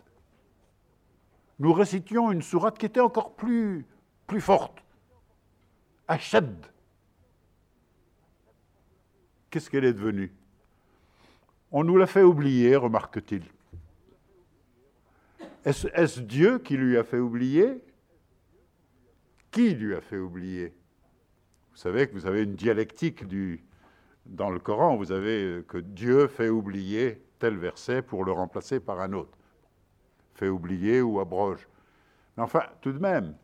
[1.61, 3.87] Nous récitions une sourate qui était encore plus,
[4.27, 4.83] plus forte,
[6.07, 6.67] Ashad,
[9.51, 10.33] Qu'est-ce qu'elle est devenue?
[11.73, 13.45] On nous l'a fait oublier, remarque-t-il.
[15.65, 17.83] Est-ce Dieu qui lui a fait oublier?
[19.51, 20.75] Qui lui a fait oublier?
[21.71, 23.65] Vous savez que vous avez une dialectique du,
[24.27, 28.81] dans le Coran, vous avez euh, que Dieu fait oublier tel verset pour le remplacer
[28.81, 29.37] par un autre.
[30.35, 31.67] Fait oublier ou abroge.
[32.37, 33.35] Mais enfin, tout de même,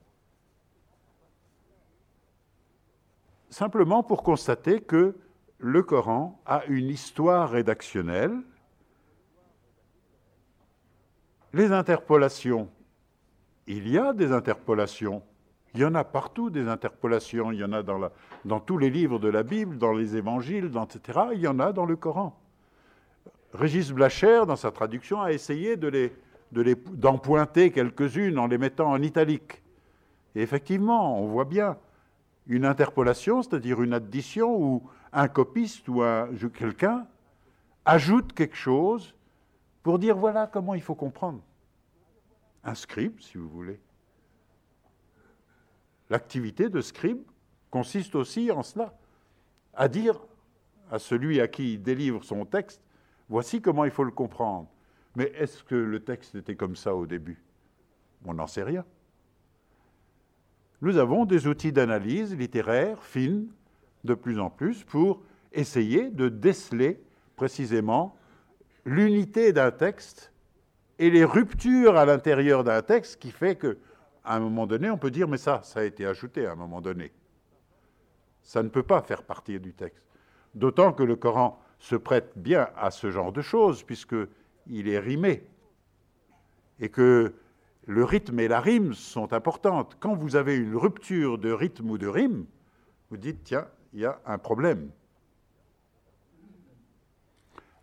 [3.51, 5.17] simplement pour constater que
[5.59, 8.37] le Coran a une histoire rédactionnelle.
[11.55, 12.69] Les interpolations,
[13.69, 15.23] il y a des interpolations.
[15.73, 17.53] Il y en a partout des interpolations.
[17.53, 21.21] Il y en a dans, tous les livres de la Bible, dans les évangiles, etc.
[21.33, 22.37] Il y en a dans le Coran.
[23.53, 29.63] Régis Blacher, dans sa traduction, a essayé d'en pointer quelques-unes en les mettant en italique.
[30.35, 31.77] Et effectivement, on voit bien
[32.49, 36.03] une interpolation, c'est-à-dire une addition où un copiste ou
[36.53, 37.07] quelqu'un
[37.85, 39.15] ajoute quelque chose
[39.85, 41.41] pour dire voilà comment il faut comprendre.
[42.65, 43.79] Un scribe, si vous voulez.
[46.11, 47.23] L'activité de scribe
[47.71, 48.97] consiste aussi en cela,
[49.75, 50.19] à dire
[50.91, 52.81] à celui à qui il délivre son texte,
[53.29, 54.69] voici comment il faut le comprendre.
[55.17, 57.43] Mais est-ce que le texte était comme ça au début?
[58.25, 58.85] On n'en sait rien.
[60.81, 63.49] Nous avons des outils d'analyse littéraire fines
[64.03, 67.03] de plus en plus pour essayer de déceler
[67.37, 68.17] précisément
[68.85, 70.33] l'unité d'un texte
[70.99, 73.79] et les ruptures à l'intérieur d'un texte qui fait que
[74.25, 76.57] à un moment donné, on peut dire mais ça, ça a été ajouté à un
[76.57, 77.13] moment donné.
[78.43, 80.05] Ça ne peut pas faire partie du texte.
[80.55, 85.47] D'autant que le Coran se prête bien à ce genre de choses puisqu'il est rimé
[86.81, 87.35] et que
[87.87, 89.97] le rythme et la rime sont importantes.
[90.01, 92.47] Quand vous avez une rupture de rythme ou de rime,
[93.11, 94.91] vous dites tiens, il y a un problème.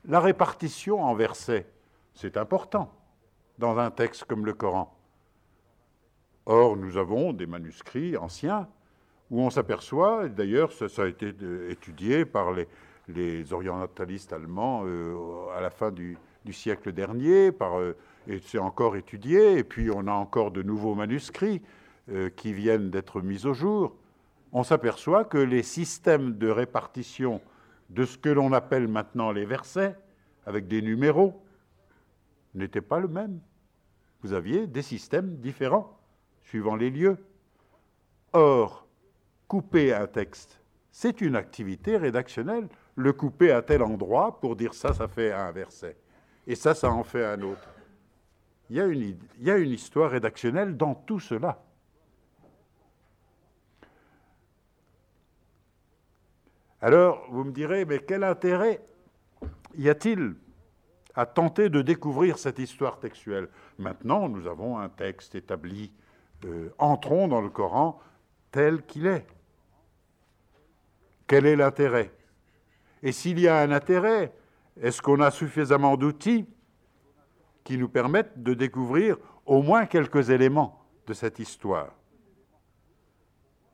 [0.06, 1.68] La répartition en versets,
[2.16, 2.92] c'est important
[3.60, 4.98] dans un texte comme le Coran.
[6.48, 8.68] Or, nous avons des manuscrits anciens
[9.30, 11.34] où on s'aperçoit, d'ailleurs ça, a été
[11.70, 15.16] étudié par les, orientalistes allemands euh,
[15.56, 16.18] à la fin du,
[16.52, 17.94] siècle dernier, euh,
[18.28, 21.62] et c'est encore étudié, et puis on a encore de nouveaux manuscrits
[22.10, 23.96] euh, qui viennent d'être mis au jour,
[24.52, 27.40] on s'aperçoit que les systèmes de répartition
[27.92, 29.96] de ce que l'on appelle maintenant les versets,
[30.46, 31.44] avec des numéros,
[32.54, 33.40] n'étaient pas le même.
[34.22, 36.00] Vous aviez des systèmes différents,
[36.44, 37.18] suivant les lieux.
[38.34, 38.88] Or,
[39.48, 42.68] couper un texte, c'est une activité rédactionnelle.
[42.96, 45.98] Le couper à tel endroit pour dire ça, ça fait un verset.
[46.48, 47.68] Et ça, ça en fait un autre.
[48.70, 48.78] Il
[49.40, 51.62] y a une histoire rédactionnelle dans tout cela.
[56.82, 58.82] Alors, vous me direz, mais quel intérêt
[59.76, 60.36] y a-t-il
[61.14, 63.50] à tenter de découvrir cette histoire textuelle?
[63.78, 65.92] Maintenant, nous avons un texte établi.
[66.46, 68.00] Euh, entrons dans le Coran
[68.52, 69.28] tel qu'il est.
[71.28, 72.12] Quel est l'intérêt?
[73.04, 74.34] Et s'il y a un intérêt,
[74.82, 76.48] est-ce qu'on a suffisamment d'outils
[77.64, 81.94] qui nous permettent de découvrir au moins quelques éléments de cette histoire?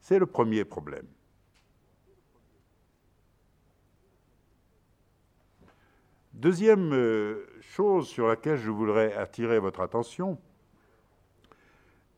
[0.02, 1.08] C'est le premier problème.
[6.38, 10.38] Deuxième euh, chose sur laquelle je voudrais attirer votre attention,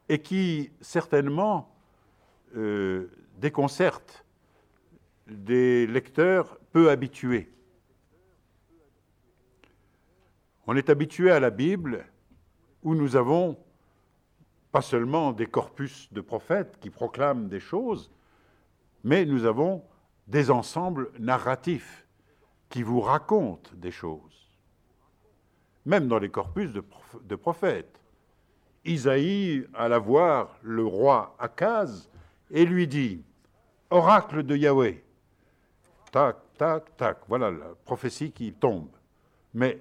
[0.09, 1.73] et qui certainement
[2.57, 3.07] euh,
[3.37, 4.25] déconcerte
[5.25, 7.49] des lecteurs peu habitués.
[10.67, 12.05] On est habitué à la Bible
[12.83, 13.57] où nous avons
[14.73, 18.11] pas seulement des corpus de prophètes qui proclament des choses,
[19.05, 19.81] mais nous avons
[20.27, 22.05] des ensembles narratifs
[22.69, 24.49] qui vous racontent des choses.
[25.85, 27.99] Même dans les corpus de, prophètes.
[28.85, 32.09] Isaïe alla voir le roi Akaz
[32.51, 33.23] et lui dit
[33.89, 35.03] Oracle de Yahweh.
[36.11, 37.17] Tac, tac, tac.
[37.27, 38.89] Voilà la prophétie qui tombe.
[39.53, 39.79] Mais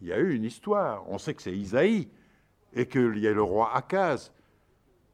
[0.00, 1.08] il y a eu une histoire.
[1.08, 2.08] On sait que c'est Isaïe
[2.74, 4.32] et qu'il y a le roi Akaz.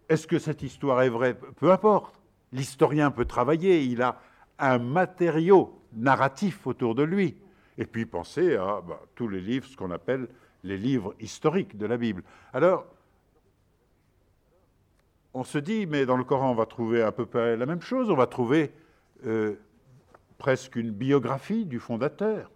[0.08, 1.34] Est-ce que cette histoire est vraie?
[1.34, 2.20] Peu importe.
[2.52, 3.84] L'historien peut travailler.
[3.84, 4.20] Il a
[4.58, 7.36] un matériau narratif autour de lui.
[7.78, 10.28] Et puis penser à bah, tous les livres, ce qu'on appelle
[10.62, 12.22] les livres historiques de la Bible.
[12.52, 12.86] Alors,
[15.34, 17.80] on se dit, mais dans le Coran, on va trouver à peu près la même
[17.80, 18.10] chose.
[18.10, 18.72] On va trouver
[19.26, 19.54] euh,
[20.38, 22.50] presque une biographie du fondateur.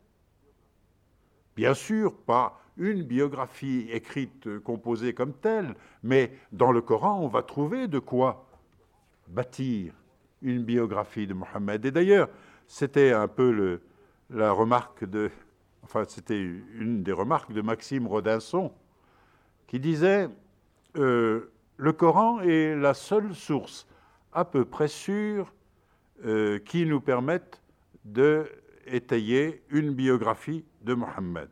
[1.56, 7.42] Bien sûr, pas une biographie écrite, composée comme telle, mais dans le Coran, on va
[7.42, 8.46] trouver de quoi
[9.28, 9.94] bâtir
[10.46, 11.84] une biographie de Mohammed.
[11.84, 12.28] Et d'ailleurs,
[12.66, 13.80] c'était un peu
[14.30, 15.30] la remarque de,
[15.82, 18.72] enfin, c'était une des remarques de Maxime Rodinson,
[19.66, 20.28] qui disait
[20.96, 23.86] euh, le Coran est la seule source
[24.32, 25.52] à peu près sûre
[26.24, 27.60] euh, qui nous permette
[28.04, 31.48] d'étayer une biographie de Mohammed.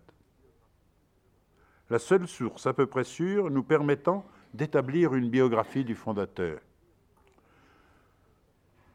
[1.90, 4.24] La seule source à peu près sûre nous permettant
[4.54, 6.60] d'établir une biographie du fondateur.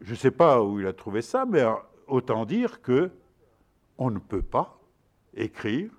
[0.01, 1.63] Je ne sais pas où il a trouvé ça, mais
[2.07, 3.11] autant dire que
[3.97, 4.79] on ne peut pas
[5.33, 5.91] écrire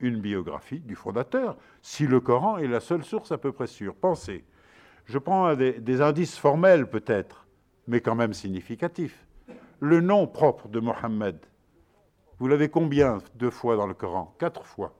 [0.00, 3.94] une biographie du fondateur si le Coran est la seule source à peu près sûre.
[3.96, 4.44] Pensez,
[5.06, 7.46] je prends des, indices formels peut-être,
[7.86, 9.26] mais quand même significatifs.
[9.80, 11.38] Le nom propre de Mohammed,
[12.38, 14.34] vous l'avez combien de fois dans le Coran?
[14.38, 14.94] Quatre fois.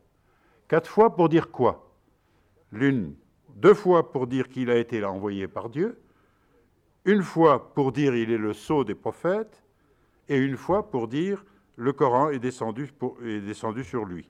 [0.67, 1.93] Quatre fois pour dire quoi?
[2.73, 3.15] L'une,
[3.55, 6.01] deux fois pour dire qu'il a été envoyé par Dieu,
[7.05, 9.63] une fois pour dire il est le sceau des prophètes,
[10.29, 11.45] et une fois pour dire
[11.77, 12.91] le Coran est descendu,
[13.85, 14.29] sur lui.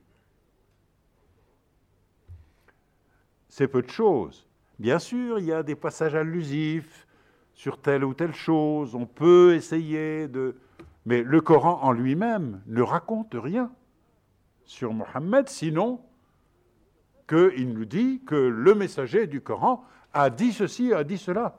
[3.49, 4.47] C'est peu de choses.
[4.79, 7.07] Bien sûr, il y a des passages allusifs
[7.55, 10.55] sur telle ou telle chose, on peut essayer de...
[11.07, 13.73] Mais le Coran en lui-même ne raconte rien
[14.65, 16.01] sur Mohammed, sinon
[17.27, 21.59] qu'il nous dit que le messager du Coran a dit ceci, a dit cela.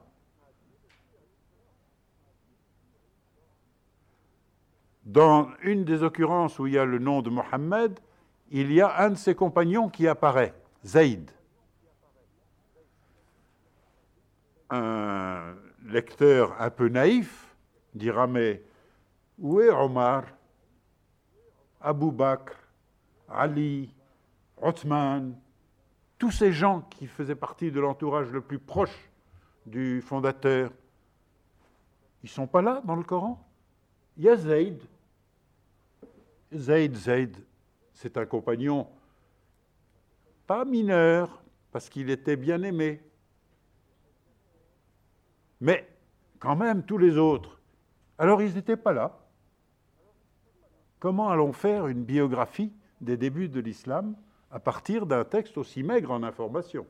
[5.10, 7.98] Dans une des occurrences où il y a le nom de Mohammed,
[8.48, 10.54] il y a un de ses compagnons qui apparaît,
[10.86, 11.28] Zaïd.
[14.70, 17.56] Un lecteur un peu naïf
[17.92, 18.62] dira Mais
[19.36, 20.26] où est Omar,
[21.80, 22.54] Abu Bakr,
[23.28, 23.92] Ali,
[24.62, 25.34] Othman,
[26.18, 29.10] tous ces gens qui faisaient partie de l'entourage le plus proche
[29.66, 30.70] du fondateur
[32.22, 33.44] Ils ne sont pas là dans le Coran?
[34.16, 34.80] Il y a Zayd.
[36.54, 37.36] Zayd, Zayd,
[37.92, 38.88] c'est un compagnon
[40.46, 41.40] pas mineur,
[41.70, 43.00] parce qu'il était bien aimé.
[45.60, 45.88] Mais
[46.40, 47.60] quand même, tous les autres.
[48.18, 49.16] Alors, ils n'étaient pas là.
[50.98, 54.16] Comment allons faire une biographie des débuts de l'islam
[54.50, 56.84] à partir d'un texte aussi maigre en information?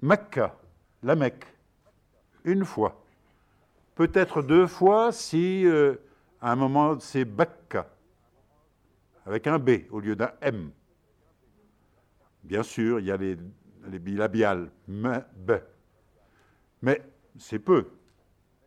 [0.00, 0.56] Mecca,
[1.02, 1.46] la Mecque,
[2.44, 3.04] une fois.
[3.98, 5.96] Peut-être deux fois si euh,
[6.40, 7.90] à un moment c'est Bakka,
[9.26, 10.70] avec un B au lieu d'un M.
[12.44, 13.36] Bien sûr, il y a les,
[13.88, 15.50] les bilabiales, M, B.
[16.80, 17.02] Mais
[17.38, 17.88] c'est peu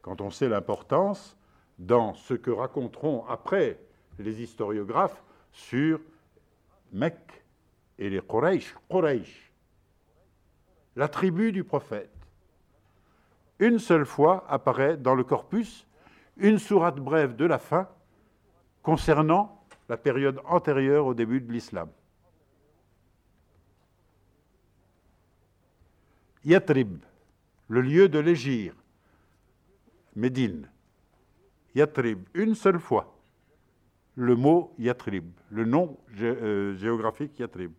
[0.01, 1.37] quand on sait l'importance
[1.79, 3.79] dans ce que raconteront après
[4.19, 5.23] les historiographes
[5.53, 6.01] sur
[6.91, 7.41] Mecque
[7.97, 9.53] et les Quraysh, Quraysh,
[10.97, 12.20] la tribu du prophète.
[13.61, 15.85] Une seule fois apparaît dans le corpus
[16.37, 17.87] une sourate brève de la fin
[18.81, 21.87] concernant la période antérieure au début de l'islam.
[26.43, 27.03] Yatrib,
[27.67, 28.73] le lieu de l'égir,
[30.15, 30.67] Médine.
[31.75, 33.15] Yatrib, une seule fois
[34.15, 37.71] le mot Yatrib, le nom euh, géographique Yatrib.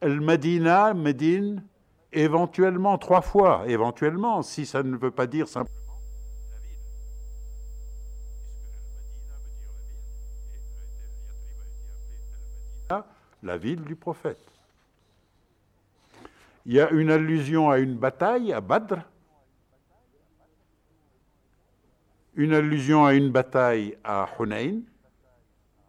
[0.00, 1.64] El-Medina, Médine,
[2.12, 5.80] éventuellement trois fois, éventuellement, si ça ne veut pas dire simplement
[13.42, 14.38] la ville du prophète.
[16.66, 18.98] Il y a une allusion à une bataille à Badr,
[22.34, 24.82] une allusion à une bataille à Hunayn,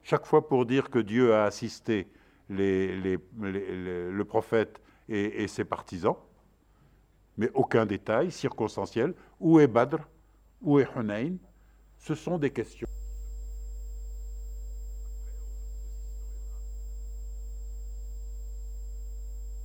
[0.03, 2.07] chaque fois pour dire que Dieu a assisté
[2.49, 3.17] le
[4.24, 4.82] prophète
[5.12, 6.16] et, ses partisans,
[7.38, 9.14] mais aucun détail circonstanciel.
[9.39, 9.99] Où est Badr?
[10.62, 11.36] Où est Hunayn?
[11.97, 12.88] Ce sont des questions.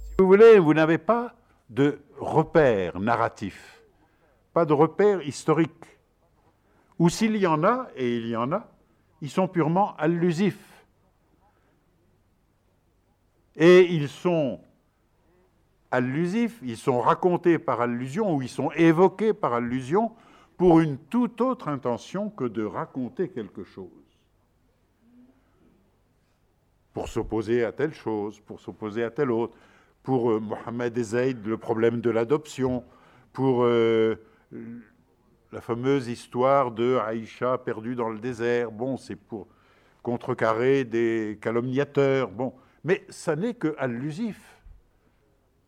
[0.05, 1.35] Si vous voulez, vous n'avez pas
[1.69, 3.83] de repère narratif,
[4.53, 5.71] pas de repère historique.
[6.99, 8.71] Ou s'il y en a, et il y en a,
[9.21, 10.85] ils sont purement allusifs.
[13.55, 14.61] Et ils sont
[15.97, 20.13] allusifs, ils sont racontés par allusion ou ils sont évoqués par allusion
[20.57, 23.91] pour une toute autre intention que de raconter quelque chose.
[26.93, 29.55] Pour s'opposer à telle chose, pour s'opposer à telle autre,
[30.03, 32.85] pour euh, Mohamed et le problème de l'adoption,
[33.33, 34.17] pour euh,
[35.53, 38.71] la fameuse histoire de Aïcha perdue dans le désert.
[38.71, 39.49] Bon, c'est pour
[40.03, 42.31] contrecarrer des calomniateurs.
[42.31, 44.56] Bon, mais ça n'est que allusif.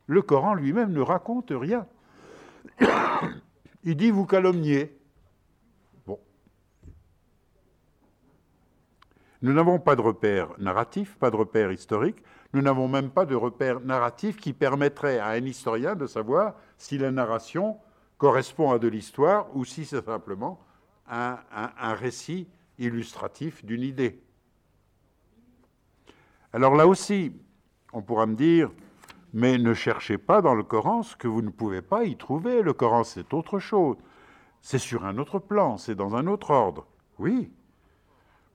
[0.09, 1.87] Le Coran lui-même ne raconte rien.
[3.85, 4.99] Il dit vous calomniez.
[6.07, 6.19] Bon.
[9.43, 12.25] Nous n'avons pas de repère narratif, pas de repère historique.
[12.55, 16.97] Nous n'avons même pas de repère narratif qui permettrait à un historien de savoir si
[16.97, 17.77] la narration
[18.17, 20.59] correspond à de l'histoire ou si c'est simplement
[21.07, 22.49] un, un, récit
[22.79, 24.23] illustratif d'une idée.
[26.55, 27.33] Alors là aussi,
[27.93, 28.71] on pourra me dire,
[29.33, 32.63] mais ne cherchez pas dans le Coran ce que vous ne pouvez pas y trouver.
[32.63, 33.97] Le Coran, c'est autre chose.
[34.61, 36.87] C'est sur un autre plan, c'est dans un autre ordre.
[37.19, 37.53] Oui.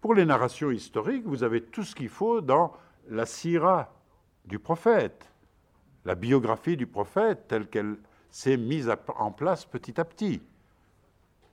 [0.02, 2.74] Pour les narrations historiques, vous avez tout ce qu'il faut dans
[3.10, 3.94] la sira
[4.46, 5.32] du prophète,
[6.06, 7.98] la biographie du prophète telle qu'elle
[8.30, 10.42] s'est mise en place petit à petit.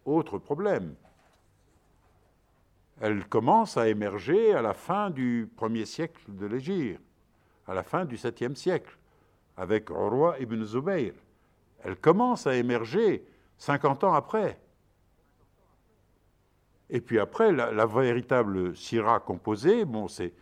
[0.05, 0.95] Autre problème.
[3.01, 7.01] Elle commence à émerger à la fin du premier siècle de l'Égypte,
[7.67, 8.99] à la fin du septième siècle,
[9.61, 11.13] avec roi ibn Zubayr.
[11.85, 13.23] Elle commence à émerger
[13.59, 14.59] 50 ans après.
[16.89, 20.33] Et puis après, la, véritable syrah composée, bon, c'est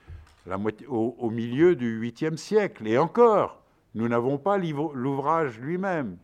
[0.86, 2.86] au, milieu du 8e siècle.
[2.86, 3.60] Et encore,
[3.96, 6.16] nous n'avons pas l'ouvrage lui-même.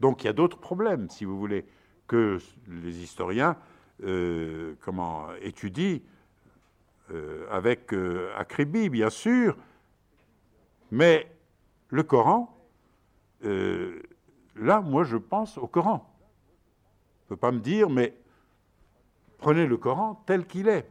[0.00, 1.66] Donc il y a d'autres problèmes, si vous voulez,
[2.06, 3.58] que les historiens
[4.04, 5.98] euh, comment, étudient
[7.12, 8.32] euh, avec euh,
[8.88, 9.54] bien sûr,
[10.90, 11.30] mais
[11.90, 12.56] le Coran,
[13.42, 16.06] là, moi, je pense au Coran.
[17.22, 18.16] On ne peut pas me dire, mais
[19.38, 20.90] prenez le Coran tel qu'il est.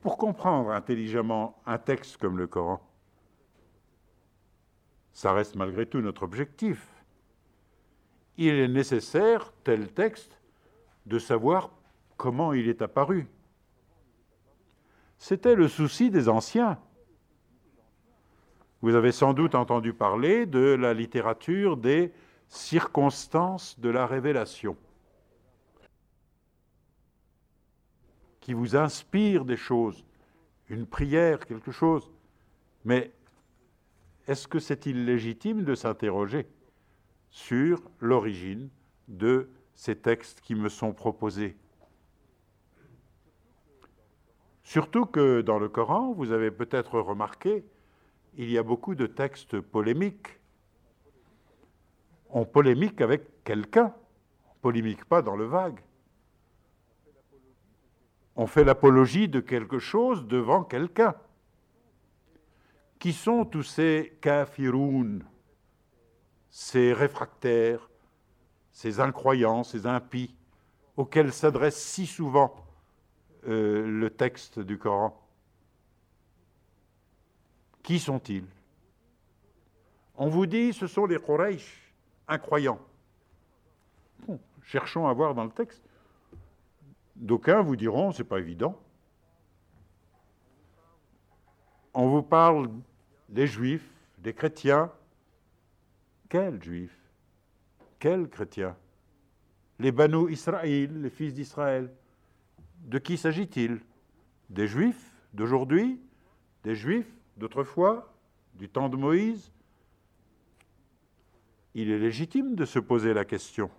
[0.00, 2.80] Pour comprendre intelligemment un texte comme le Coran,
[5.12, 6.88] ça reste malgré tout notre objectif.
[8.38, 10.40] Il est nécessaire, tel texte,
[11.06, 11.70] de savoir
[12.16, 13.28] comment il est apparu.
[15.18, 16.78] C'était le souci des anciens.
[18.82, 22.12] Vous avez sans doute entendu parler de la littérature des
[22.48, 24.76] circonstances de la révélation,
[28.40, 30.04] qui vous inspire des choses,
[30.68, 32.10] une prière, quelque chose.
[32.84, 33.12] Mais
[34.26, 36.48] est-ce que c'est illégitime de s'interroger
[37.30, 38.68] sur l'origine
[39.06, 41.56] de ces textes qui me sont proposés?
[44.64, 47.64] Surtout que dans le Coran, vous avez peut-être remarqué,
[48.36, 50.38] il y a beaucoup de textes polémiques.
[52.30, 53.94] On polémique avec quelqu'un,
[54.46, 55.80] on polémique pas dans le vague.
[58.36, 61.14] On fait l'apologie de quelque chose devant quelqu'un.
[62.98, 65.24] Qui sont tous ces kafiroun,
[66.48, 67.90] ces réfractaires,
[68.70, 70.34] ces incroyants, ces impies,
[70.96, 72.54] auxquels s'adresse si souvent
[73.46, 75.21] euh, le texte du Coran?
[77.82, 78.46] Qui sont-ils?
[80.16, 81.92] On vous dit ce sont les Quraysh,
[82.28, 82.80] incroyants.
[84.62, 85.82] cherchons à voir dans le texte.
[87.16, 88.78] D'aucuns vous diront, c'est pas évident.
[91.94, 92.70] On vous parle
[93.28, 94.90] des juifs, des chrétiens.
[96.28, 96.96] Quels juifs?
[97.98, 98.76] Quels chrétiens?
[99.78, 101.92] Les Banu Israël, les fils d'Israël.
[102.84, 103.80] De qui s'agit-il?
[104.48, 106.00] Des juifs d'aujourd'hui?
[106.64, 108.12] Des juifs d'autrefois
[108.54, 109.52] Du temps de Moïse
[111.74, 113.70] Il est légitime de se poser la question.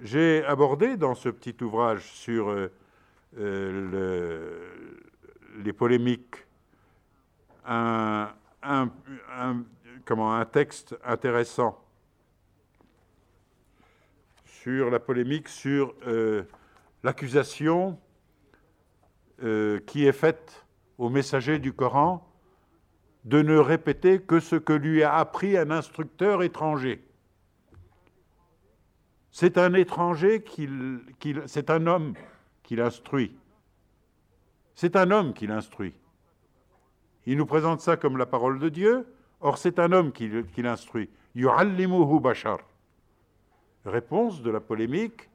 [0.00, 2.70] J'ai abordé dans ce petit ouvrage sur euh,
[3.38, 4.70] euh,
[5.64, 6.44] les polémiques
[7.64, 8.34] un,
[10.52, 11.82] texte intéressant
[14.44, 16.42] sur la polémique sur euh,
[17.02, 17.98] l'accusation
[19.86, 20.63] qui est faite
[20.98, 22.26] au messager du Coran
[23.24, 27.02] de ne répéter que ce que lui a appris un instructeur étranger.
[29.30, 30.68] C'est un étranger, qui,
[31.46, 32.14] c'est un homme
[32.62, 33.36] qui l'instruit.
[34.74, 35.94] C'est un homme qui l'instruit.
[37.26, 39.06] Il nous présente ça comme la parole de Dieu,
[39.40, 41.08] or c'est un homme qui, l'instruit.
[41.34, 42.58] Yu'allimuhu bashar.
[43.84, 45.28] Réponse de la polémique,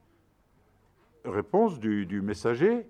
[1.24, 2.86] réponse du, messager,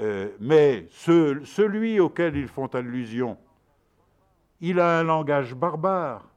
[0.00, 3.38] euh, mais celui auquel ils font allusion,
[4.60, 6.28] il a un langage barbare,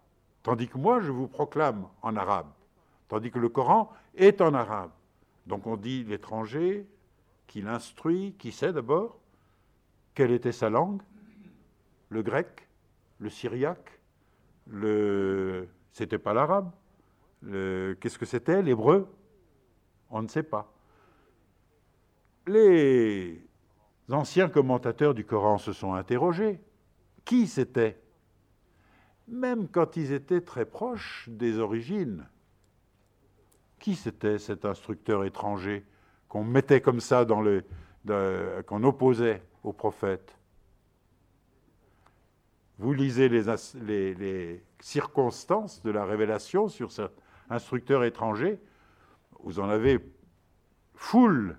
[0.43, 2.47] tandis que moi je vous proclame en arabe,
[3.07, 4.91] tandis que le Coran est en arabe.
[5.47, 6.85] Donc on dit l'étranger
[7.47, 9.17] qui l'instruit, qui sait d'abord
[10.13, 11.01] quelle était sa langue,
[12.09, 12.67] le grec,
[13.19, 13.99] le syriaque,
[14.67, 15.67] le...
[15.91, 16.69] c'était pas l'arabe,
[17.41, 19.07] qu'est-ce que c'était, l'hébreu
[20.11, 20.71] On ne sait pas.
[22.45, 23.46] Les
[24.09, 26.59] anciens commentateurs du Coran se sont interrogés.
[27.25, 27.99] Qui c'était?
[29.27, 32.25] Même quand ils étaient très proches des origines.
[33.79, 35.85] Qui c'était cet instructeur étranger
[36.29, 37.63] qu'on mettait comme ça dans le,
[38.65, 40.37] qu'on opposait au prophète?
[42.79, 47.11] Vous lisez les, circonstances de la révélation sur cet
[47.49, 48.59] instructeur étranger,
[49.39, 49.99] vous en avez
[50.93, 51.57] foule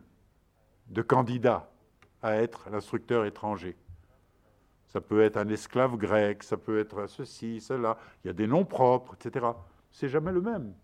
[0.89, 1.68] de candidats
[2.23, 3.77] à être l'instructeur étranger.
[4.89, 7.99] Ça peut être un esclave grec, ça peut être ceci, cela.
[8.25, 9.47] Il y a des noms propres, etc.
[9.93, 10.75] C'est jamais le même.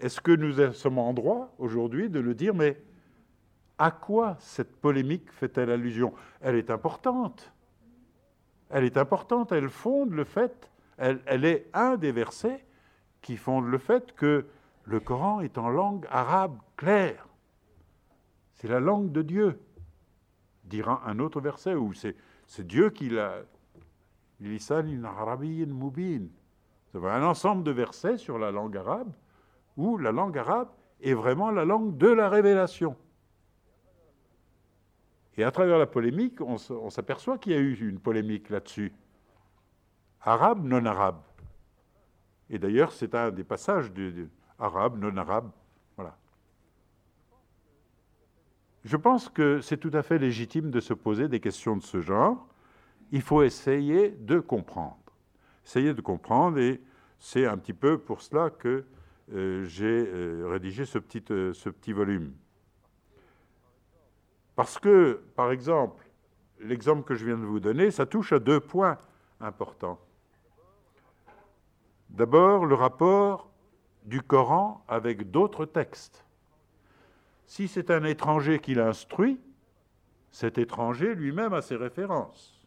[0.00, 2.82] Est-ce que nous sommes en droit aujourd'hui de le dire, mais
[3.78, 6.12] à quoi cette polémique fait-elle allusion?
[6.40, 7.52] Elle est importante.
[8.68, 12.64] Elle est importante, elle fonde le fait, elle, est un des versets
[13.20, 14.46] qui fonde le fait que
[14.84, 17.28] le Coran est en langue arabe claire.
[18.54, 19.60] C'est la langue de Dieu,
[20.64, 23.42] dira un autre verset où c'est Dieu qui l'a.
[24.40, 26.26] Mubin.
[26.90, 29.12] C'est un ensemble de versets sur la langue arabe
[29.76, 30.68] où la langue arabe
[31.00, 32.96] est vraiment la langue de la révélation.
[35.36, 36.58] Et à travers la polémique, on
[36.90, 38.92] s'aperçoit qu'il y a eu une polémique là-dessus.
[40.20, 41.20] Arabe, non arabe.
[42.50, 44.28] Et d'ailleurs, c'est un des passages de,
[44.58, 45.50] arabe, non arabe.
[45.96, 46.16] Voilà.
[48.84, 52.00] Je pense que c'est tout à fait légitime de se poser des questions de ce
[52.00, 52.48] genre.
[53.12, 54.98] Il faut essayer de comprendre.
[55.64, 56.80] Essayer de comprendre, et
[57.18, 58.84] c'est un petit peu pour cela que
[59.32, 62.34] euh, j'ai euh, rédigé ce petit, euh, ce petit volume.
[64.56, 66.04] Parce que, par exemple,
[66.58, 68.98] l'exemple que je viens de vous donner, ça touche à deux points
[69.40, 70.00] importants.
[72.10, 73.50] D'abord, le rapport
[74.04, 76.26] du Coran avec d'autres textes.
[77.52, 79.38] Si c'est un étranger qui l'instruit,
[80.30, 82.66] cet étranger lui-même a ses références.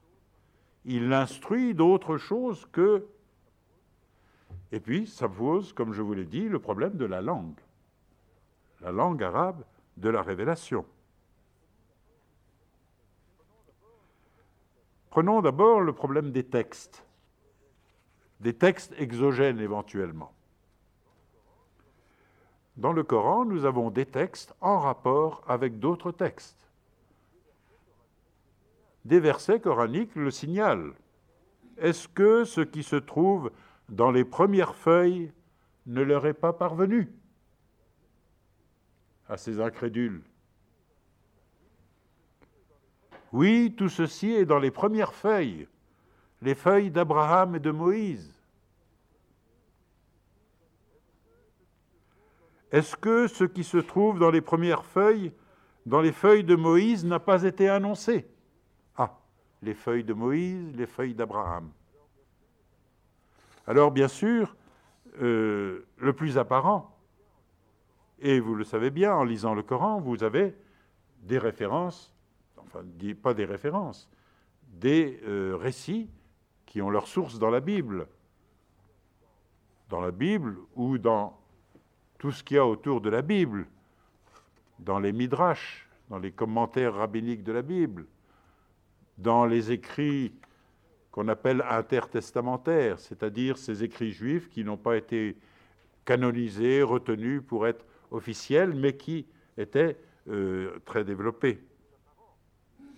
[0.86, 3.04] Il l'instruit d'autre chose que
[4.72, 7.60] et puis, ça pose, comme je vous l'ai dit, le problème de la langue.
[8.82, 9.64] La langue arabe
[9.98, 10.86] de la révélation.
[15.10, 17.08] Prenons d'abord le problème des textes,
[18.40, 20.32] des textes exogènes éventuellement.
[22.78, 26.70] Dans le Coran, nous avons des textes en rapport avec d'autres textes.
[29.06, 30.94] Des versets coraniques le signalent.
[31.78, 33.52] Est-ce que ce qui se trouve
[33.88, 35.32] dans les premières feuilles
[35.86, 37.12] ne leur est pas parvenu
[39.30, 40.24] à ces incrédules?
[43.32, 45.68] Oui, tout ceci est dans les premières feuilles,
[46.42, 48.34] les feuilles d'Abraham et de Moïse.
[52.72, 55.32] Est-ce que ce qui se trouve dans les premières feuilles,
[55.86, 58.28] dans les feuilles de Moïse, n'a pas été annoncé?
[58.98, 59.18] Ah,
[59.62, 61.72] les feuilles de Moïse, les feuilles d'Abraham.
[63.68, 64.56] Alors bien sûr,
[65.22, 66.96] euh, le plus apparent,
[68.20, 70.56] et vous le savez bien en lisant le Coran, vous avez
[71.24, 72.14] des références,
[72.58, 72.82] enfin
[73.22, 74.10] pas des références,
[74.68, 76.10] des euh, récits
[76.66, 78.08] qui ont leur source dans la Bible.
[79.90, 81.40] Dans la Bible ou dans
[82.18, 83.68] tout ce qu'il y a autour de la Bible,
[84.80, 88.06] dans les midrash, dans les commentaires rabbiniques de la Bible,
[89.18, 90.34] dans les écrits
[91.12, 95.38] qu'on appelle intertestamentaires, c'est-à-dire ces écrits juifs qui n'ont pas été
[96.04, 99.26] canonisés, retenus pour être officiels, mais qui
[99.58, 99.98] étaient
[100.28, 101.62] euh, très développés.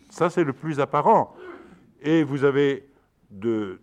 [0.09, 1.35] Ça, c'est le plus apparent.
[2.01, 2.89] Et vous avez
[3.29, 3.79] de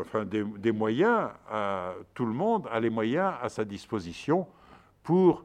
[0.00, 4.46] enfin, des, moyens, à, tout le monde a les moyens à sa disposition
[5.02, 5.44] pour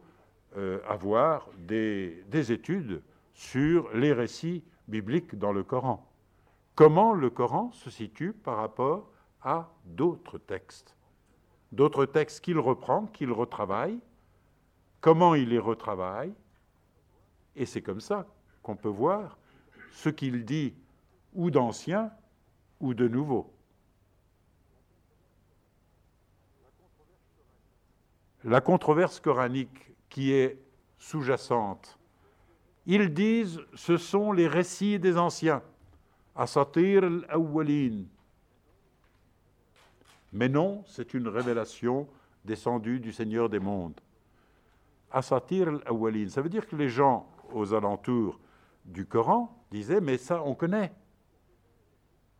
[0.58, 3.02] euh, avoir des, des études
[3.34, 6.08] sur les récits bibliques dans le Coran.
[6.76, 9.10] Comment le Coran se situe par rapport
[9.42, 10.96] à d'autres textes?
[11.72, 14.00] D'autres textes qu'il reprend, qu'il retravaille,
[15.00, 16.34] comment il les retravaille,
[17.56, 18.28] et c'est comme ça
[18.62, 19.38] qu'on peut voir
[19.92, 20.74] ce qu'il dit
[21.34, 22.12] ou d'ancien
[22.80, 23.54] ou de nouveau.
[28.44, 30.60] La controverse coranique qui est
[30.98, 31.98] sous-jacente,
[32.86, 35.62] ils disent ce sont les récits des anciens,
[36.36, 38.06] Asatir al-Awwalin.
[40.34, 42.08] Mais non, c'est une révélation
[42.46, 44.00] descendue du Seigneur des mondes.
[45.12, 48.40] Asatir al-Awwalin, ça veut dire que les gens aux alentours
[48.86, 50.94] du Coran disaient Mais ça, on connaît.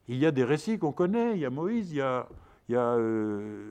[0.08, 1.34] Il y a des récits qu'on connaît.
[1.34, 2.28] Il y a Moïse, il y a,
[2.72, 3.70] il y a euh,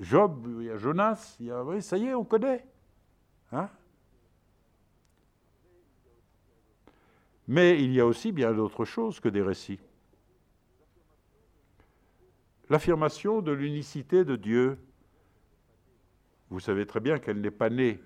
[0.00, 1.36] Job, il y a Jonas.
[1.38, 2.64] Il y a, oui, ça y est, on connaît.
[3.52, 3.68] Hein
[7.46, 9.80] Mais il y a aussi bien d'autres choses que des récits.
[12.70, 14.78] L'affirmation de l'unicité de Dieu,
[16.48, 18.00] vous savez très bien qu'elle n'est pas née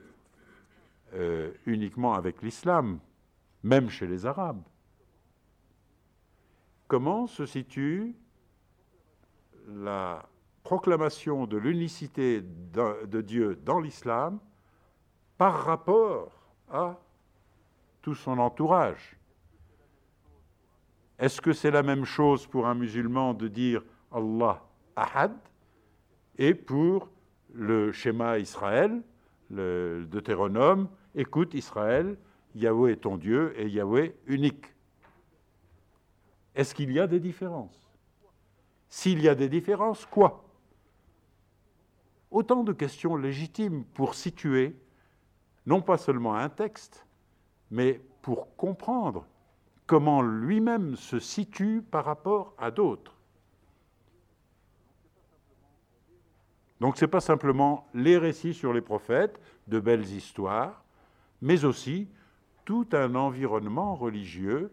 [1.15, 2.99] euh, uniquement avec l'islam,
[3.63, 4.63] même chez les Arabes.
[6.89, 8.17] Comment se situe
[9.69, 10.29] la
[10.63, 14.39] proclamation de l'unicité de Dieu dans l'islam
[15.39, 16.31] par rapport
[16.71, 16.99] à
[18.01, 19.17] tout son entourage.
[21.19, 24.63] Est-ce que c'est la même chose pour un musulman de dire Allah
[24.97, 25.37] Ahad
[26.39, 27.09] et pour
[27.55, 29.03] le schéma Israël,
[29.51, 32.17] le Deutéronome, Écoute Israël,
[32.55, 34.65] Yahweh est ton Dieu et Yahweh unique.
[36.55, 37.91] Est-ce qu'il y a des différences?
[38.89, 40.45] S'il y a des différences, quoi?
[42.33, 44.75] Autant de questions légitimes pour situer
[45.67, 47.07] non pas seulement un texte,
[47.71, 49.27] mais pour comprendre
[49.87, 53.19] comment lui-même se situe par rapport à d'autres.
[56.81, 60.83] Donc ce n'est pas simplement les récits sur les prophètes, de belles histoires,
[61.43, 62.09] mais aussi
[62.65, 64.73] tout un environnement religieux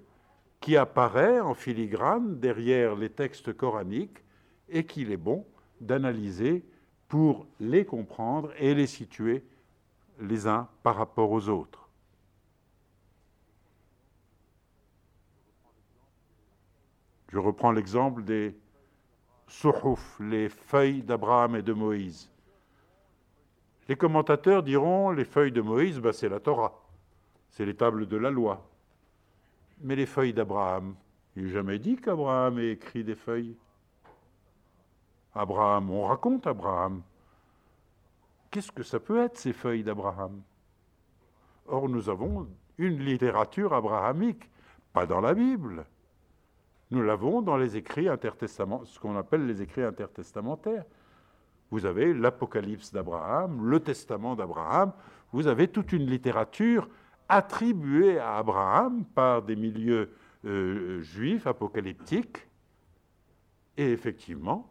[0.61, 4.23] qui apparaît en filigrane derrière les textes coraniques
[4.69, 5.45] et qu'il est bon
[5.81, 6.63] d'analyser
[7.09, 9.43] pour les comprendre et les situer
[10.21, 11.89] les uns par rapport aux autres.
[17.29, 18.55] Je reprends l'exemple des
[19.47, 22.29] suhuf, les feuilles d'Abraham et de Moïse.
[23.87, 26.79] Les commentateurs diront les feuilles de Moïse, ben, c'est la Torah,
[27.49, 28.69] c'est les tables de la loi.
[29.81, 30.95] Mais les feuilles d'Abraham,
[31.35, 33.55] il n'est jamais dit qu'Abraham ait écrit des feuilles.
[35.33, 37.01] Abraham, on raconte Abraham.
[38.51, 40.41] Qu'est-ce que ça peut être ces feuilles d'Abraham?
[41.67, 44.49] Or, nous avons une littérature abrahamique,
[44.91, 45.85] pas dans la Bible.
[46.91, 50.85] Nous l'avons dans les écrits intertestamentaires, ce qu'on appelle les écrits intertestamentaires.
[51.69, 54.93] Vous avez l'Apocalypse d'Abraham, le Testament d'Abraham,
[55.31, 56.89] vous avez toute une littérature
[57.27, 60.11] attribuée à Abraham par des milieux
[60.45, 62.47] euh, juifs apocalyptiques.
[63.77, 64.67] Et effectivement,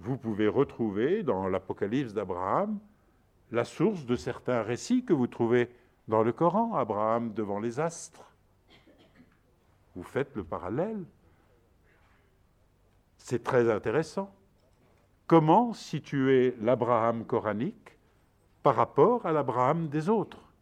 [0.00, 2.78] vous pouvez retrouver dans l'Apocalypse d'Abraham
[3.50, 5.70] la source de certains récits que vous trouvez
[6.08, 8.32] dans le Coran, Abraham devant les astres.
[9.94, 11.04] Vous faites le parallèle.
[13.16, 14.32] C'est très intéressant.
[15.26, 17.98] Comment situer l'Abraham coranique
[18.62, 20.52] par rapport à l'Abraham des autres?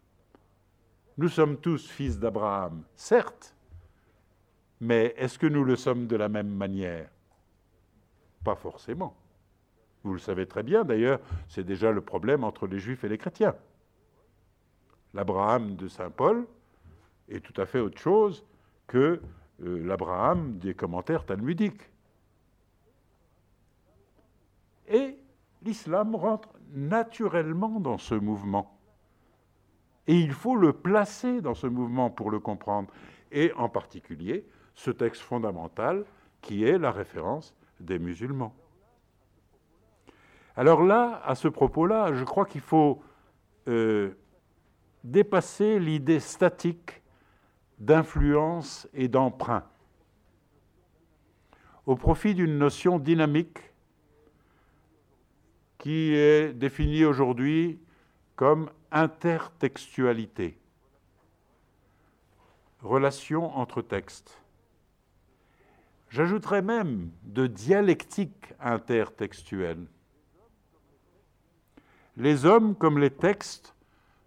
[1.18, 3.54] Nous sommes tous fils d'Abraham, certes,
[4.80, 7.08] mais est-ce que nous le sommes de la même manière?
[8.42, 9.14] Pas forcément.
[10.04, 13.16] Vous le savez très bien, d'ailleurs, c'est déjà le problème entre les juifs et les
[13.16, 13.54] chrétiens.
[15.14, 16.46] L'Abraham de Saint Paul
[17.30, 18.44] est tout à fait autre chose
[18.86, 19.20] que
[19.62, 21.90] euh, l'Abraham des commentaires talmudiques.
[24.88, 25.16] Et
[25.62, 28.78] l'islam rentre naturellement dans ce mouvement.
[30.06, 32.92] Et il faut le placer dans ce mouvement pour le comprendre.
[33.32, 36.04] Et en particulier, ce texte fondamental
[36.42, 38.54] qui est la référence des musulmans.
[40.56, 43.02] Alors là, à ce propos-là, je crois qu'il faut
[43.68, 44.14] euh,
[45.02, 47.02] dépasser l'idée statique
[47.78, 49.64] d'influence et d'emprunt
[51.86, 53.58] au profit d'une notion dynamique
[55.78, 57.78] qui est définie aujourd'hui
[58.36, 60.58] comme intertextualité,
[62.80, 64.40] relation entre textes.
[66.08, 69.86] j'ajouterais même de dialectique intertextuelle.
[72.16, 73.74] Les hommes comme les textes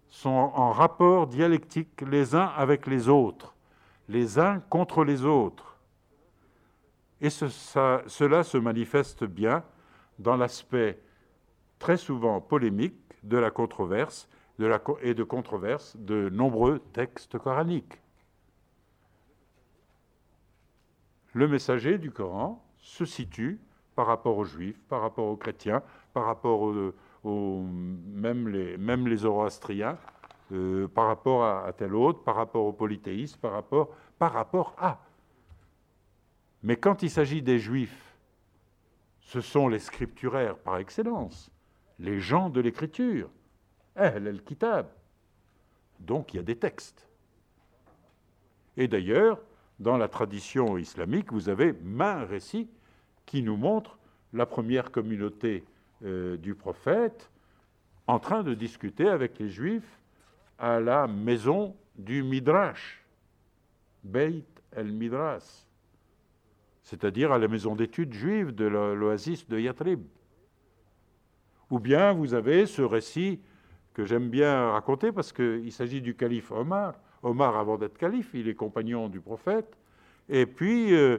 [0.08, 3.54] sont en rapport dialectique les uns avec les autres,
[4.08, 5.76] les uns contre les autres.
[7.20, 9.64] Et cela se manifeste bien
[10.18, 11.00] dans l'aspect
[11.78, 14.28] très souvent polémique de la controverse
[15.02, 17.98] et de controverse de nombreux textes coraniques.
[21.32, 23.60] Le messager du Coran se situe
[23.94, 25.82] par rapport aux juifs, par rapport aux chrétiens,
[26.12, 26.92] par rapport aux,
[27.28, 29.98] même, les, même les zoroastriens,
[30.52, 35.04] euh, par rapport à, tel autre, par rapport aux polythéistes, par rapport, par rapport à.
[36.62, 38.16] Mais quand il s'agit des juifs,
[39.20, 41.50] ce sont les scripturaires par excellence,
[41.98, 43.28] les gens de l'écriture.
[43.94, 44.86] Elle est le kitab.
[46.00, 47.08] Donc il y a des textes.
[48.76, 49.38] Et d'ailleurs,
[49.78, 52.70] dans la tradition islamique, vous avez main récit
[53.26, 53.98] qui nous montre
[54.32, 55.64] la première communauté
[56.04, 57.30] euh, du prophète
[58.06, 60.00] en train de discuter avec les juifs
[60.58, 63.04] à la maison du Midrash,
[64.02, 65.68] Beit el-Midrash
[66.88, 70.00] c'est-à-dire à la maison d'études juive de l'oasis de Yatrib.
[71.70, 73.40] Ou bien vous avez ce récit
[73.92, 76.94] que j'aime bien raconter parce qu'il s'agit du calife Omar.
[77.22, 79.76] Omar, avant d'être calife, il est compagnon du prophète.
[80.30, 81.18] Et puis, euh,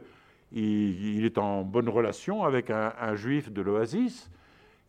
[0.52, 4.32] il, est en bonne relation avec un, juif de l'oasis.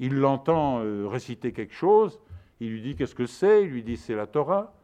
[0.01, 2.19] Il l'entend euh, réciter quelque chose.
[2.59, 3.65] Il lui dit Qu'est-ce que c'est?
[3.65, 4.75] Il lui dit C'est la Torah.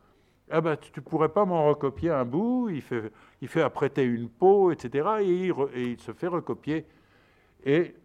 [0.51, 3.11] Ah ben, tu pourrais pas m'en recopier un bout il fait,
[3.41, 5.09] il fait apprêter une peau, etc.
[5.23, 5.53] Et
[5.91, 6.87] il, se fait recopier.
[7.65, 7.97] Et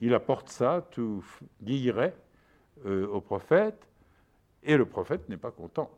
[0.00, 1.24] il apporte ça, tout
[1.62, 2.14] guilleret,
[2.86, 3.88] euh, au prophète.
[4.62, 5.90] Et le prophète n'est pas content.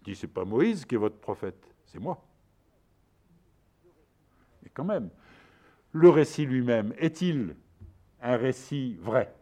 [0.00, 2.22] Il dit C'est pas Moïse qui est votre prophète, c'est moi.
[4.66, 5.08] Et quand même,
[5.92, 7.54] le récit lui-même est-il
[8.22, 9.34] un récit vrai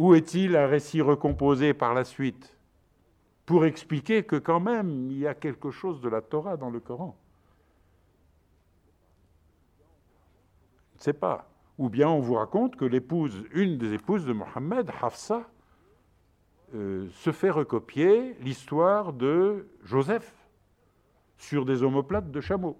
[0.00, 2.56] ou est-il un récit recomposé par la suite
[3.44, 6.80] pour expliquer que quand même il y a quelque chose de la Torah dans le
[6.80, 7.14] Coran?
[10.94, 11.50] Je ne sais pas.
[11.76, 15.46] Ou bien on vous raconte que l'épouse, une des épouses de Mohammed, Hafsa,
[16.74, 20.32] euh, se fait recopier l'histoire de Joseph
[21.36, 22.78] sur des omoplates de chameaux.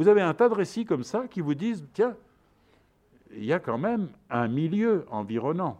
[0.00, 2.16] Vous avez un tas de récits comme ça qui vous disent, tiens,
[3.32, 5.78] il y a quand même un milieu environnant.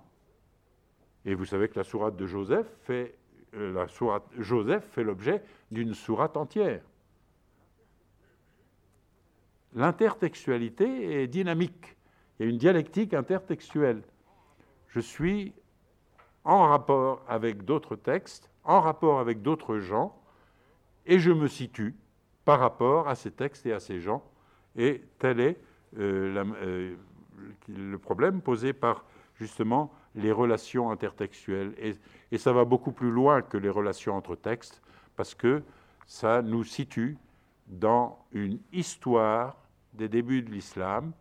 [1.25, 3.16] Et vous savez que la sourate de Joseph fait,
[3.55, 6.83] euh, la sourate Joseph fait l'objet d'une sourate entière.
[9.73, 11.97] L'intertextualité est dynamique.
[12.39, 14.03] Il y a une dialectique intertextuelle.
[14.89, 15.55] Je suis
[16.45, 20.14] en rapport avec d'autres textes, en rapport avec d'autres gens,
[21.07, 21.95] et je me situe
[22.45, 24.22] par rapport à ces textes et à ces gens.
[24.76, 25.57] Et telle est
[25.99, 26.97] euh, euh,
[27.68, 31.74] le problème posé par justement les relations intertextuelles.
[32.30, 34.82] Et, ça va beaucoup plus loin que les relations entre textes,
[35.16, 35.62] parce que
[36.07, 37.16] ça nous situe
[37.66, 39.57] dans une histoire
[39.93, 41.12] des débuts de l'islam,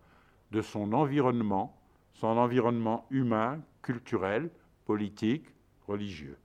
[0.51, 1.79] de son environnement,
[2.13, 4.49] son environnement humain, culturel,
[4.85, 5.45] politique,
[5.87, 6.37] religieux.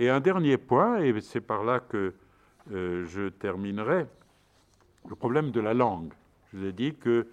[0.00, 2.14] Et un dernier point, et c'est par là que
[2.72, 4.06] euh, je terminerai,
[5.06, 6.14] le problème de la langue.
[6.46, 7.28] Je vous ai dit que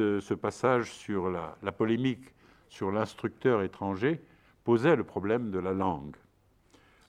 [0.00, 2.34] euh, ce passage sur la, polémique
[2.68, 4.20] sur l'instructeur étranger
[4.64, 6.16] posait le problème de la langue.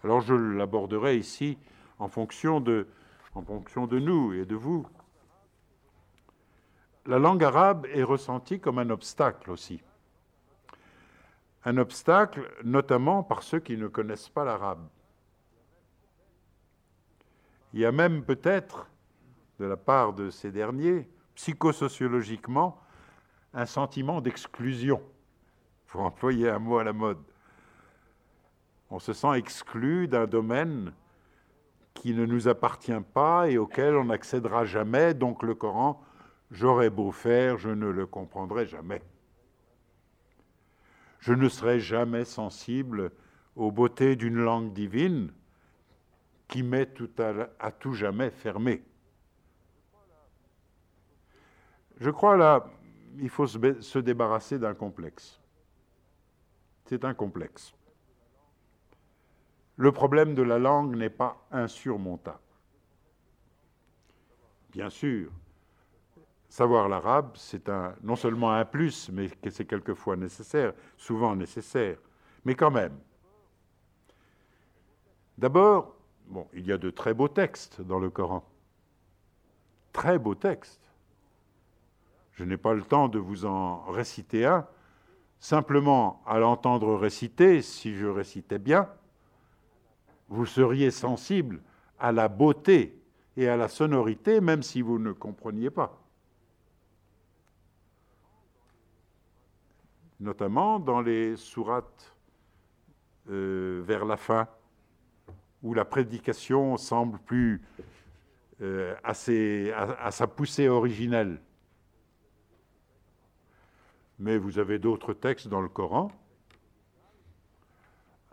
[0.03, 1.57] Alors je l'aborderai ici
[1.97, 2.85] en fonction, de,
[3.33, 4.85] en fonction de nous et de vous.
[7.07, 9.81] La langue arabe est ressentie comme un obstacle aussi.
[11.67, 14.87] Un obstacle notamment par ceux qui ne connaissent pas l'arabe.
[17.73, 18.89] Il y a même peut-être,
[19.59, 22.79] de la part de ces derniers, psychosociologiquement
[23.53, 25.01] un sentiment d'exclusion,
[25.87, 27.21] pour employer un mot à la mode.
[28.89, 30.93] On se sent exclu d'un domaine
[31.93, 36.01] qui ne nous appartient pas et auquel on n'accédera jamais, donc le Coran,
[36.49, 39.01] j'aurais beau faire, je ne le comprendrai jamais.
[41.19, 43.11] Je ne serai jamais sensible
[43.55, 45.31] aux beautés d'une langue divine
[46.47, 47.01] qui m'est
[47.59, 48.83] à tout jamais fermée.
[51.99, 52.69] Je crois là,
[53.17, 55.39] il faut se, débarrasser d'un complexe.
[56.85, 57.73] C'est un complexe.
[59.75, 62.39] Le problème de la langue n'est pas insurmontable.
[64.71, 65.31] Bien sûr,
[66.49, 67.69] savoir l'arabe, c'est
[68.03, 71.97] non seulement un plus, mais c'est quelquefois nécessaire, souvent nécessaire.
[72.45, 72.97] Mais quand même,
[75.37, 75.95] D'abord,
[76.53, 78.43] il y a de très beaux textes dans le Coran.
[79.93, 80.91] Très beaux textes.
[82.31, 84.67] Je n'ai pas le temps de vous en réciter un.
[85.39, 88.89] Simplement, à l'entendre réciter, si je récitais bien,
[90.29, 91.61] vous seriez sensible
[91.99, 92.99] à la beauté
[93.37, 96.01] et à la sonorité, même si vous ne compreniez pas.
[100.19, 102.15] Notamment dans les sourates
[103.29, 104.47] euh, vers la fin,
[105.61, 107.61] où la prédication semble plus
[108.61, 111.39] euh, à, sa poussée originelle.
[114.17, 116.11] Mais vous avez d'autres textes dans le Coran.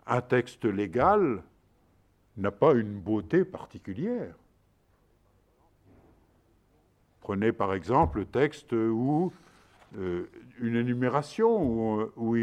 [0.07, 1.43] Un texte légal
[2.37, 4.33] n'a pas une beauté particulière.
[7.21, 9.31] Prenez par exemple le texte où
[9.97, 10.25] euh,
[10.59, 12.35] une énumération où,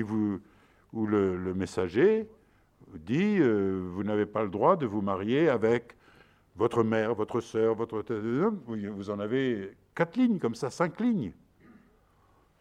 [0.92, 2.28] où le, messager
[2.94, 5.96] dit euh, vous n'avez pas le droit de vous marier avec
[6.56, 8.02] votre mère, votre sœur, votre
[8.66, 11.32] vous en avez quatre lignes comme ça, cinq lignes.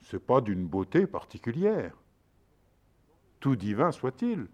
[0.02, 1.94] Ce n'est pas d'une beauté particulière.
[3.40, 4.48] Tout divin soit-il.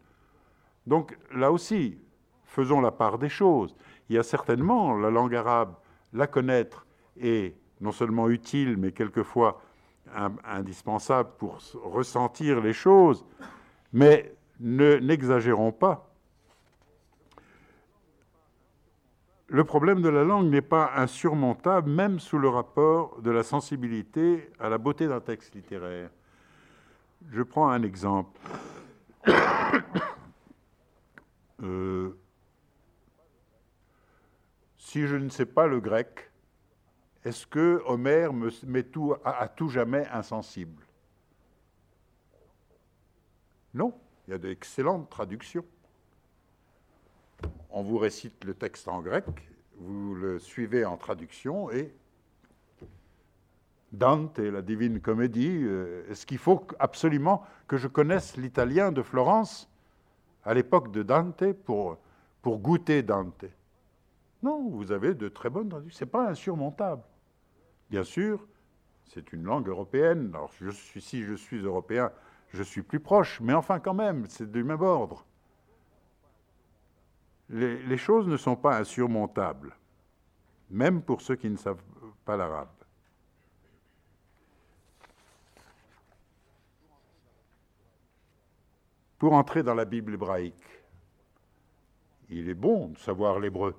[0.86, 2.00] Donc là aussi,
[2.46, 3.76] faisons la part des choses.
[4.10, 5.76] Il y a certainement la langue arabe,
[6.14, 6.86] la connaître
[7.20, 9.62] est non seulement utile, mais quelquefois
[10.46, 13.26] indispensable pour ressentir les choses.
[13.94, 16.08] Mais n'exagérons pas.
[19.50, 24.52] Le problème de la langue n'est pas insurmontable, même sous le rapport de la sensibilité
[24.60, 26.10] à la beauté d'un texte littéraire.
[27.32, 28.38] Je prends un exemple.
[31.64, 32.16] Euh,
[34.78, 36.27] si je ne sais pas le grec,
[37.28, 40.82] est-ce que Homère me met tout, à, tout jamais insensible?
[43.74, 43.94] Non,
[44.26, 45.66] il y a d'excellentes traductions.
[47.70, 49.26] On vous récite le texte en grec,
[49.76, 51.94] vous le suivez en traduction et
[53.92, 59.70] Dante la Divine Comédie, euh, est-ce qu'il faut absolument que je connaisse l'italien de Florence
[60.46, 61.98] à l'époque de Dante pour,
[62.42, 63.46] pour goûter Dante?
[64.42, 66.00] Non, vous avez de très bonnes traductions.
[66.00, 67.04] Ce n'est pas insurmontable.
[67.90, 68.46] Bien sûr,
[69.06, 70.32] c'est une langue européenne.
[70.34, 70.52] Alors,
[71.00, 72.12] si je suis européen,
[72.50, 75.26] je suis plus proche, mais enfin quand même, c'est du même ordre.
[77.50, 79.76] Les, choses ne sont pas insurmontables,
[80.70, 81.82] même pour ceux qui ne savent
[82.26, 82.68] pas l'arabe.
[89.18, 90.84] Pour entrer dans la Bible hébraïque,
[92.30, 93.76] il est bon de savoir l'hébreu,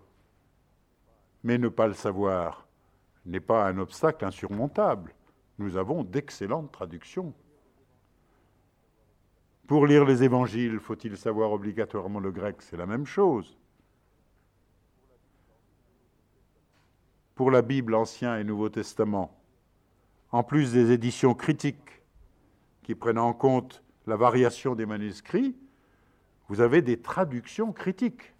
[1.44, 2.67] mais ne pas le savoir
[3.28, 5.14] n'est pas un obstacle insurmontable.
[5.58, 7.34] Nous avons d'excellentes traductions.
[9.66, 13.58] Pour lire les évangiles, faut-il savoir obligatoirement le grec C'est la même chose.
[17.34, 19.38] Pour la Bible, Ancien et Nouveau Testament,
[20.32, 22.02] en plus des éditions critiques
[22.82, 25.54] qui prennent en compte la variation des manuscrits,
[26.48, 28.32] vous avez des traductions critiques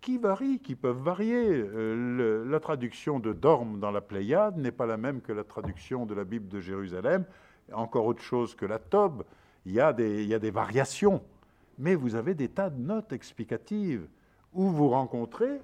[0.00, 1.46] qui varient, qui peuvent varier.
[1.46, 6.06] Euh, la traduction de Dorme dans la Pléiade n'est pas la même que la traduction
[6.06, 7.24] de la Bible de Jérusalem.
[7.72, 9.24] Encore autre chose que la Tobe.
[9.66, 11.22] Il y, a des, variations.
[11.78, 14.08] Mais vous avez des tas de notes explicatives
[14.54, 15.60] où vous rencontrez,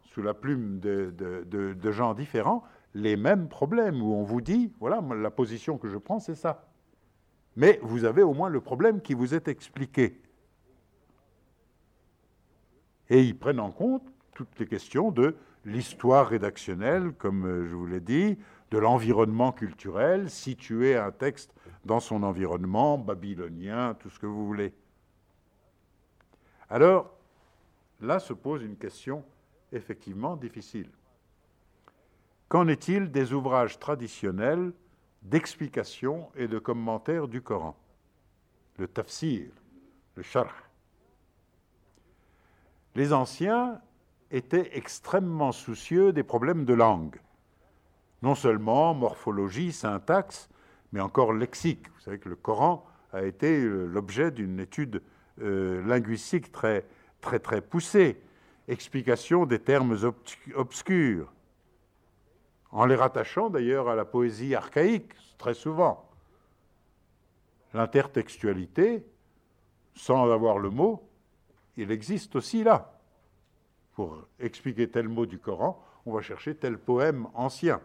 [0.00, 2.64] sous la plume de gens différents,
[2.94, 6.66] les mêmes problèmes, où on vous dit, voilà, la position que je prends, c'est ça.
[7.56, 10.20] Mais vous avez au moins le problème qui vous est expliqué.
[13.10, 14.04] Et ils prennent en compte
[14.34, 18.38] toutes les questions de l'histoire rédactionnelle, comme euh, je vous l'ai dit,
[18.70, 21.52] de l'environnement culturel, situer un texte
[21.84, 24.72] dans son environnement babylonien, tout ce que vous voulez.
[26.70, 27.12] Alors,
[28.00, 29.24] là se pose une question
[29.72, 30.88] effectivement difficile.
[32.48, 34.72] Qu'en est-il des ouvrages traditionnels
[35.22, 37.76] d'explication et de commentaires du Coran?
[38.78, 39.50] Le tafsir,
[40.14, 40.69] le sharh
[42.94, 43.80] les anciens
[44.30, 47.20] étaient extrêmement soucieux des problèmes de langue.
[48.22, 50.48] Non seulement morphologie, syntaxe,
[50.92, 51.88] mais encore lexique.
[51.88, 55.02] Vous savez que le Coran a été euh, l'objet d'une étude
[55.40, 56.84] euh, linguistique très,
[57.20, 58.20] très, très poussée.
[58.68, 59.96] Explication des termes
[60.54, 61.32] obscurs,
[62.70, 66.08] en les rattachant d'ailleurs à la poésie archaïque, très souvent.
[67.74, 69.04] L'intertextualité,
[69.94, 71.09] sans avoir le mot,
[71.80, 72.92] il existe aussi là.
[73.94, 77.80] Pour expliquer tel mot du Coran, on va chercher tel poème ancien.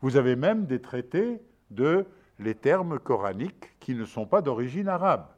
[0.00, 2.06] Vous avez même des traités de
[2.38, 5.28] les termes coraniques qui ne sont pas d'origine arabe.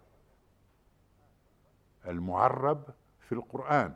[2.05, 3.91] al-mu'arrab fil Qur'an.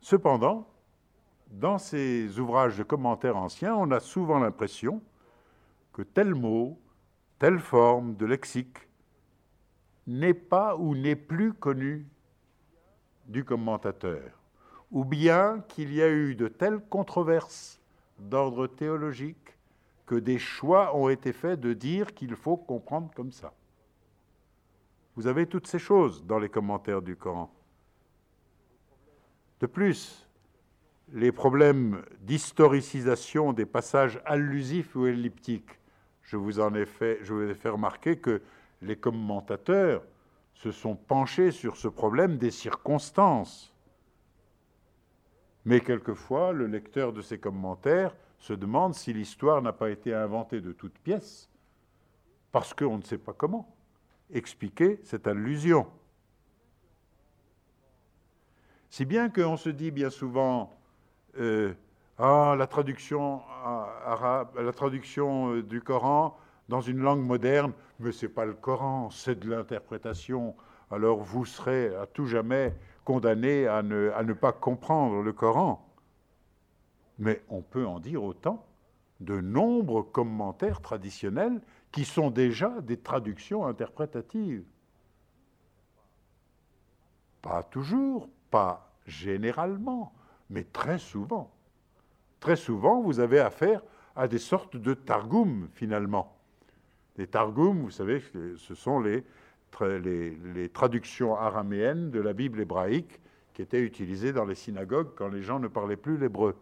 [0.00, 0.68] Cependant,
[1.50, 5.00] dans ces ouvrages de commentaires anciens, on a souvent l'impression
[5.94, 6.78] que tel mot,
[7.38, 8.78] telle forme de lexique
[10.06, 12.06] n'est pas ou n'est plus connu
[13.26, 14.22] du commentateur,
[14.90, 17.80] ou bien qu'il y a eu de telles controverses
[18.18, 19.58] d'ordre théologique
[20.06, 23.52] que des choix ont été faits de dire qu'il faut comprendre comme ça.
[25.16, 27.52] Vous avez toutes ces choses dans les commentaires du Coran.
[29.60, 30.28] De plus,
[31.12, 35.78] les problèmes d'historicisation des passages allusifs ou elliptiques,
[36.24, 37.32] je vous en ai fait, je
[37.68, 38.42] remarquer que
[38.82, 40.02] les commentateurs
[40.54, 43.74] se sont penchés sur ce problème des circonstances.
[45.64, 50.60] Mais quelquefois, le lecteur de ces commentaires se demande si l'histoire n'a pas été inventée
[50.60, 51.48] de toutes pièces,
[52.52, 53.74] parce qu'on ne sait pas comment
[54.30, 55.86] expliquer cette allusion.
[58.90, 60.78] Si bien qu'on se dit bien souvent,
[61.38, 61.74] euh,
[62.18, 63.42] ah, la traduction
[64.04, 66.38] arabe, la traduction euh, du Coran
[66.68, 70.54] dans une langue moderne, mais ce n'est pas le Coran, c'est de l'interprétation.
[70.90, 75.88] Alors vous serez à tout jamais condamné à ne, à ne pas comprendre le Coran.
[77.18, 78.64] Mais on peut en dire autant
[79.20, 81.60] de nombreux commentaires traditionnels
[81.90, 84.64] qui sont déjà des traductions interprétatives.
[87.42, 90.12] Pas toujours, pas généralement,
[90.48, 91.53] mais très souvent.
[92.44, 93.80] Très souvent, vous avez affaire
[94.14, 96.36] à des sortes de targums, finalement.
[97.16, 98.22] Les targums, vous savez,
[98.58, 99.24] ce sont les,
[99.80, 103.18] les, traductions araméennes de la Bible hébraïque
[103.54, 106.54] qui étaient utilisées dans les synagogues quand les gens ne parlaient plus l'hébreu.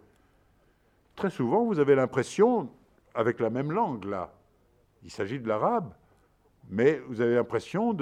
[1.17, 2.71] Très souvent, vous avez l'impression,
[3.13, 4.33] avec la même langue là,
[5.03, 5.93] il s'agit de l'arabe,
[6.71, 7.97] mais vous avez l'impression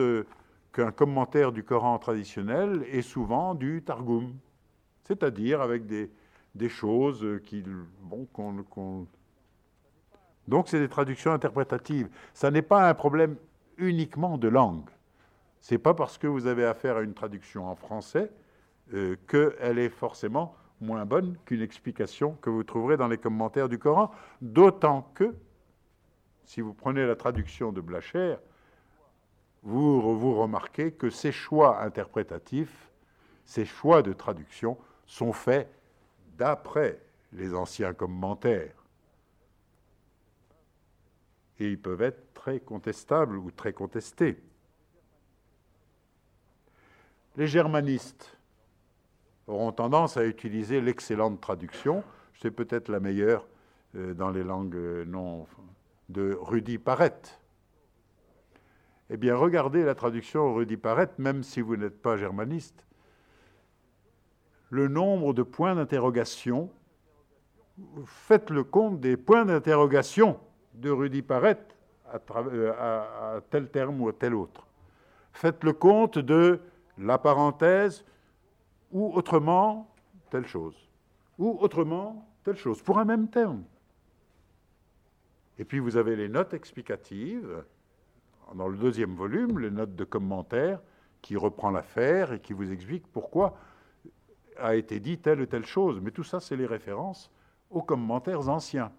[0.71, 4.35] qu'un commentaire du Coran traditionnel est souvent du Targum,
[5.05, 6.11] c'est-à-dire avec des,
[6.55, 7.65] des choses qui,
[10.49, 12.09] donc c'est des traductions interprétatives.
[12.35, 13.37] Ça n'est pas un problème
[13.79, 14.91] uniquement de langue.
[15.61, 18.33] C'est pas parce que vous avez affaire à une traduction en français
[18.95, 23.79] euh, qu'elle est forcément moins bonne qu'une explication que vous trouverez dans les commentaires du
[23.79, 25.37] Coran, d'autant que,
[26.45, 28.37] si vous prenez la traduction de Blacher,
[29.63, 32.91] vous, vous remarquez que ces choix interprétatifs,
[33.45, 35.71] ces choix de traduction sont faits
[36.41, 36.99] d'après
[37.35, 38.83] les anciens commentaires.
[41.59, 44.43] Et ils peuvent être très contestables ou très contestés.
[47.37, 48.39] Les germanistes
[49.47, 52.03] auront tendance à utiliser l'excellente traduction,
[52.41, 53.47] c'est peut-être la meilleure
[53.95, 55.47] euh, dans les langues euh, non
[56.09, 57.39] de Rudy Parrett.
[59.11, 62.87] Eh bien, regardez la traduction Rudy Parrett, même si vous n'êtes pas germaniste.
[64.71, 66.71] Le nombre de points d'interrogation,
[68.05, 70.39] faites le compte des points d'interrogation
[70.75, 71.77] de Rudy Parrett
[72.09, 72.73] à, euh,
[73.37, 74.67] à, tel terme ou à tel autre.
[75.33, 76.61] Faites le compte de
[76.99, 78.05] la parenthèse,
[78.93, 79.89] ou autrement
[80.31, 80.77] telle chose,
[81.39, 83.63] ou autrement telle chose, pour un même terme.
[85.59, 87.65] Et puis vous avez les notes explicatives,
[88.55, 90.81] dans le deuxième volume, les notes de commentaire,
[91.23, 93.57] qui reprend l'affaire et qui vous explique pourquoi
[94.61, 96.01] a été dit telle ou telle chose.
[96.01, 97.31] Mais tout ça, c'est les références
[97.71, 98.93] aux commentaires anciens.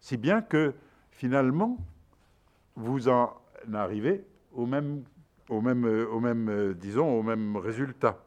[0.00, 0.74] Si bien que,
[1.10, 1.78] finalement,
[2.76, 3.32] vous en
[3.72, 5.04] arrivez au même,
[5.48, 8.22] au même, au même disons, au même résultat.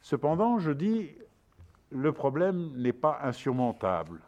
[0.00, 1.10] Cependant, je dis,
[1.90, 4.20] le problème n'est pas insurmontable.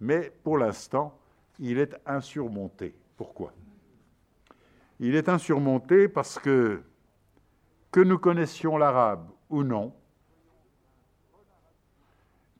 [0.00, 1.18] Mais pour l'instant,
[1.58, 2.94] il est insurmonté.
[3.16, 3.52] Pourquoi?
[5.00, 6.82] Il est insurmonté parce que,
[7.90, 9.94] que nous connaissions l'arabe ou non,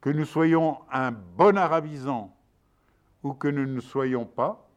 [0.01, 2.35] que nous soyons un bon arabisant
[3.23, 4.69] ou que nous ne soyons pas,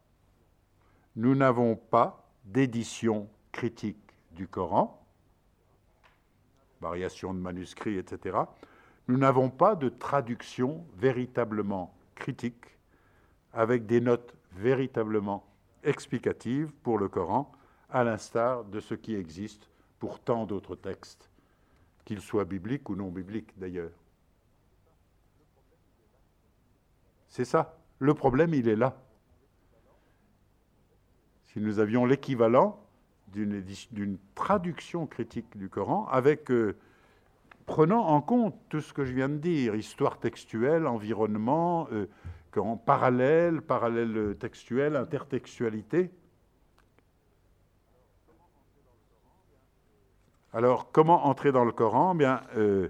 [1.16, 3.98] nous n'avons pas d'édition critique
[4.32, 4.98] du Coran
[6.80, 8.38] variations de manuscrits, etc.,
[9.08, 12.78] nous n'avons pas de traduction véritablement critique
[13.52, 15.47] avec des notes véritablement
[15.84, 17.52] explicatives pour le Coran,
[17.90, 19.68] à l'instar de ce qui existe
[19.98, 21.30] pour tant d'autres textes,
[22.04, 23.90] qu'ils soient bibliques ou non bibliques d'ailleurs.
[27.28, 27.78] C'est ça.
[27.98, 28.96] Le problème, il est là.
[31.46, 32.84] Si nous avions l'équivalent,
[33.32, 36.76] d'une traduction critique du Coran avec euh,
[37.66, 42.06] prenant en compte tout ce que je viens de dire, histoire textuelle, environnement, euh,
[42.58, 42.76] Coran.
[42.76, 46.10] Parallèle, parallèle textuel, intertextualité.
[50.52, 52.16] Alors, comment entrer dans le Coran?
[52.16, 52.88] Bien, euh,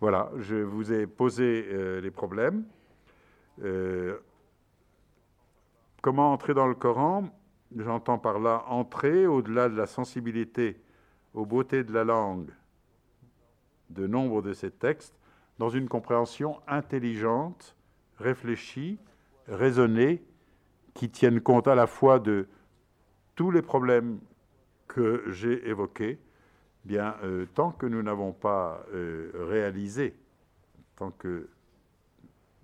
[0.00, 2.64] voilà, je vous ai posé euh, les problèmes.
[3.64, 4.18] Euh,
[6.00, 7.24] comment entrer dans le Coran?
[7.76, 10.80] J'entends par là entrer au-delà de la sensibilité
[11.34, 12.50] aux beautés de la langue
[13.90, 15.18] de nombre de ces textes
[15.58, 17.74] dans une compréhension intelligente,
[18.18, 18.98] réfléchie,
[19.48, 20.22] raisonnée,
[20.94, 22.48] qui tienne compte à la fois de
[23.34, 24.18] tous les problèmes
[24.88, 26.18] que j'ai évoqués,
[26.84, 30.14] bien, euh, tant que nous n'avons pas euh, réalisé,
[30.96, 31.48] tant que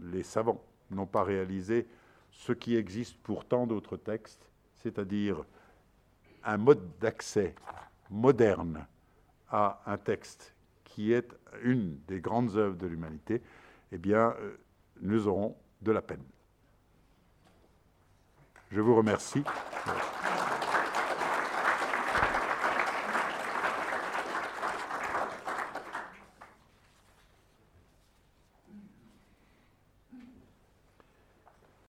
[0.00, 1.86] les savants n'ont pas réalisé
[2.30, 5.44] ce qui existe pour tant d'autres textes, c'est-à-dire
[6.44, 7.54] un mode d'accès
[8.10, 8.86] moderne
[9.48, 10.54] à un texte
[10.84, 11.28] qui est
[11.62, 13.42] une des grandes œuvres de l'humanité,
[13.92, 14.56] eh bien, euh,
[15.00, 16.22] nous aurons de la peine.
[18.74, 19.44] Je vous remercie.